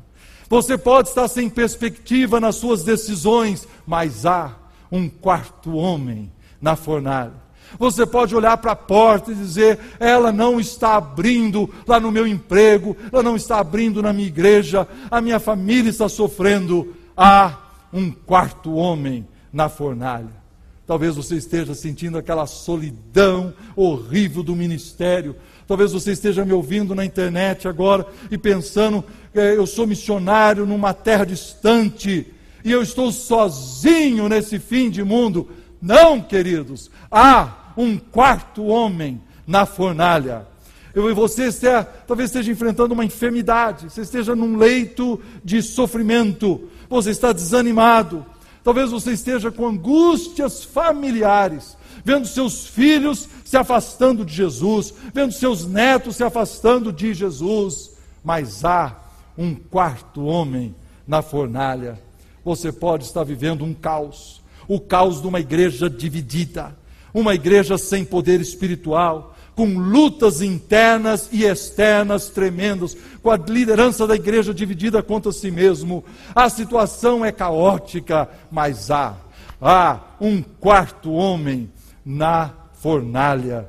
Você 0.50 0.78
pode 0.78 1.10
estar 1.10 1.28
sem 1.28 1.50
perspectiva 1.50 2.40
nas 2.40 2.56
suas 2.56 2.84
decisões, 2.84 3.68
mas 3.86 4.26
há 4.26 4.56
um 4.92 5.10
quarto 5.10 5.76
homem 5.76 6.32
na 6.60 6.76
fornalha. 6.76 7.47
Você 7.78 8.06
pode 8.06 8.36
olhar 8.36 8.58
para 8.58 8.72
a 8.72 8.76
porta 8.76 9.32
e 9.32 9.36
dizer: 9.36 9.80
ela 10.00 10.32
não 10.32 10.60
está 10.60 10.96
abrindo 10.96 11.70
lá 11.88 12.00
no 12.00 12.12
meu 12.12 12.26
emprego, 12.26 12.96
ela 13.12 13.24
não 13.24 13.36
está 13.36 13.60
abrindo 13.60 14.02
na 14.02 14.14
minha 14.14 14.28
igreja, 14.28 14.88
a 15.10 15.22
minha 15.22 15.40
família 15.40 15.90
está 15.90 16.08
sofrendo. 16.08 16.96
Há 17.16 17.58
um 17.92 18.12
quarto 18.12 18.74
homem 18.76 19.28
na 19.52 19.70
fornalha. 19.70 20.48
Talvez 20.86 21.16
você 21.16 21.36
esteja 21.36 21.74
sentindo 21.76 22.18
aquela 22.18 22.46
solidão 22.46 23.54
horrível 23.76 24.42
do 24.42 24.56
ministério. 24.56 25.36
Talvez 25.68 25.92
você 25.92 26.14
esteja 26.14 26.46
me 26.46 26.54
ouvindo 26.54 26.96
na 26.96 27.04
internet 27.04 27.68
agora 27.68 28.06
e 28.32 28.38
pensando: 28.38 29.04
eu 29.34 29.68
sou 29.68 29.86
missionário 29.86 30.66
numa 30.66 30.94
terra 30.94 31.26
distante 31.26 32.34
e 32.64 32.72
eu 32.72 32.82
estou 32.82 33.12
sozinho 33.12 34.30
nesse 34.30 34.60
fim 34.60 34.90
de 34.90 35.04
mundo. 35.04 35.50
Não, 35.82 36.22
queridos, 36.22 36.90
há 37.12 37.74
um 37.78 37.98
quarto 37.98 38.66
homem 38.66 39.22
na 39.46 39.66
fornalha. 39.66 40.48
Eu 40.94 41.10
e 41.12 41.14
você 41.14 41.50
esteja, 41.50 41.84
talvez 41.84 42.32
esteja 42.32 42.52
enfrentando 42.52 42.94
uma 42.94 43.06
enfermidade, 43.06 43.90
você 43.90 44.02
esteja 44.02 44.36
num 44.36 44.58
leito 44.58 45.22
de 45.44 45.62
sofrimento, 45.62 46.70
você 46.90 47.12
está 47.12 47.32
desanimado, 47.32 48.26
talvez 48.64 48.90
você 48.90 49.12
esteja 49.12 49.52
com 49.52 49.68
angústias 49.68 50.64
familiares, 50.64 51.78
vendo 52.04 52.26
seus 52.26 52.66
filhos 52.66 53.30
se 53.46 53.56
afastando 53.56 54.26
de 54.26 54.34
Jesus, 54.34 54.94
vendo 55.14 55.32
seus 55.34 55.68
netos 55.68 56.16
se 56.16 56.24
afastando 56.24 56.92
de 56.92 57.14
Jesus, 57.14 57.92
mas 58.24 58.66
há 58.66 58.96
um 59.38 59.54
quarto 59.54 60.26
homem 60.26 60.76
na 61.08 61.22
fornalha. 61.22 62.02
Você 62.44 62.72
pode 62.72 63.04
estar 63.04 63.24
vivendo 63.24 63.64
um 63.64 63.74
caos, 63.74 64.37
o 64.68 64.80
caos 64.80 65.22
de 65.22 65.28
uma 65.28 65.40
igreja 65.40 65.90
dividida, 65.90 66.76
uma 67.14 67.34
igreja 67.34 67.78
sem 67.78 68.04
poder 68.04 68.42
espiritual, 68.42 69.36
com 69.56 69.66
lutas 69.76 70.44
internas 70.44 71.30
e 71.32 71.44
externas 71.44 72.30
tremendas, 72.30 72.96
com 73.24 73.32
a 73.32 73.38
liderança 73.38 74.06
da 74.06 74.16
igreja 74.16 74.54
dividida 74.54 75.02
contra 75.02 75.32
si 75.32 75.50
mesmo. 75.50 76.06
A 76.36 76.48
situação 76.48 77.26
é 77.26 77.32
caótica, 77.32 78.30
mas 78.52 78.92
há, 78.92 79.18
há 79.60 80.00
um 80.22 80.44
quarto 80.44 81.12
homem 81.12 81.72
na 82.06 82.54
fornalha. 82.74 83.68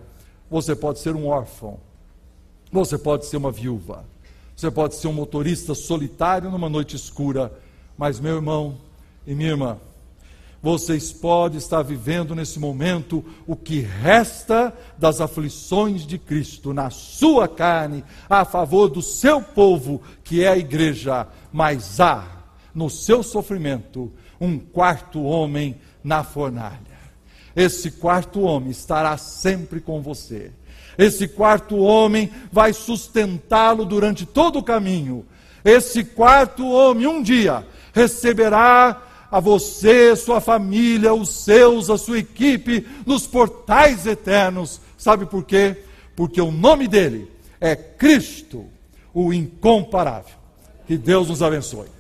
Você 0.50 0.76
pode 0.76 0.98
ser 0.98 1.16
um 1.16 1.26
órfão, 1.26 1.78
você 2.70 2.98
pode 2.98 3.24
ser 3.24 3.38
uma 3.38 3.50
viúva, 3.50 4.04
você 4.54 4.70
pode 4.70 4.94
ser 4.94 5.08
um 5.08 5.12
motorista 5.14 5.74
solitário 5.74 6.50
numa 6.50 6.68
noite 6.68 6.96
escura, 6.96 7.50
mas 7.96 8.20
meu 8.20 8.36
irmão 8.36 8.76
e 9.26 9.34
minha 9.34 9.50
irmã, 9.50 9.78
vocês 10.60 11.12
podem 11.12 11.58
estar 11.58 11.82
vivendo 11.82 12.34
nesse 12.34 12.58
momento 12.58 13.24
o 13.46 13.54
que 13.54 13.80
resta 13.80 14.74
das 14.98 15.20
aflições 15.20 16.06
de 16.06 16.18
Cristo 16.18 16.74
na 16.74 16.90
sua 16.90 17.46
carne, 17.46 18.04
a 18.28 18.44
favor 18.44 18.88
do 18.88 19.00
seu 19.00 19.40
povo, 19.40 20.02
que 20.24 20.42
é 20.42 20.48
a 20.48 20.58
igreja, 20.58 21.28
mas 21.52 22.00
há 22.00 22.26
no 22.74 22.90
seu 22.90 23.22
sofrimento 23.22 24.12
um 24.40 24.58
quarto 24.58 25.22
homem 25.22 25.76
na 26.02 26.24
fornalha. 26.24 26.98
Esse 27.54 27.92
quarto 27.92 28.40
homem 28.42 28.70
estará 28.70 29.16
sempre 29.16 29.80
com 29.80 30.00
você. 30.00 30.52
Esse 30.96 31.28
quarto 31.28 31.76
homem 31.76 32.30
vai 32.50 32.72
sustentá-lo 32.72 33.84
durante 33.84 34.26
todo 34.26 34.58
o 34.58 34.62
caminho. 34.62 35.24
Esse 35.64 36.02
quarto 36.04 36.68
homem, 36.68 37.06
um 37.06 37.22
dia, 37.22 37.66
receberá 37.92 39.07
a 39.30 39.40
você, 39.40 40.16
sua 40.16 40.40
família, 40.40 41.12
os 41.12 41.28
seus, 41.28 41.90
a 41.90 41.98
sua 41.98 42.18
equipe, 42.18 42.86
nos 43.06 43.26
portais 43.26 44.06
eternos. 44.06 44.80
Sabe 44.96 45.26
por 45.26 45.44
quê? 45.44 45.76
Porque 46.16 46.40
o 46.40 46.50
nome 46.50 46.88
dele 46.88 47.30
é 47.60 47.76
Cristo, 47.76 48.66
o 49.12 49.32
incomparável. 49.32 50.36
Que 50.86 50.96
Deus 50.96 51.28
nos 51.28 51.42
abençoe. 51.42 51.97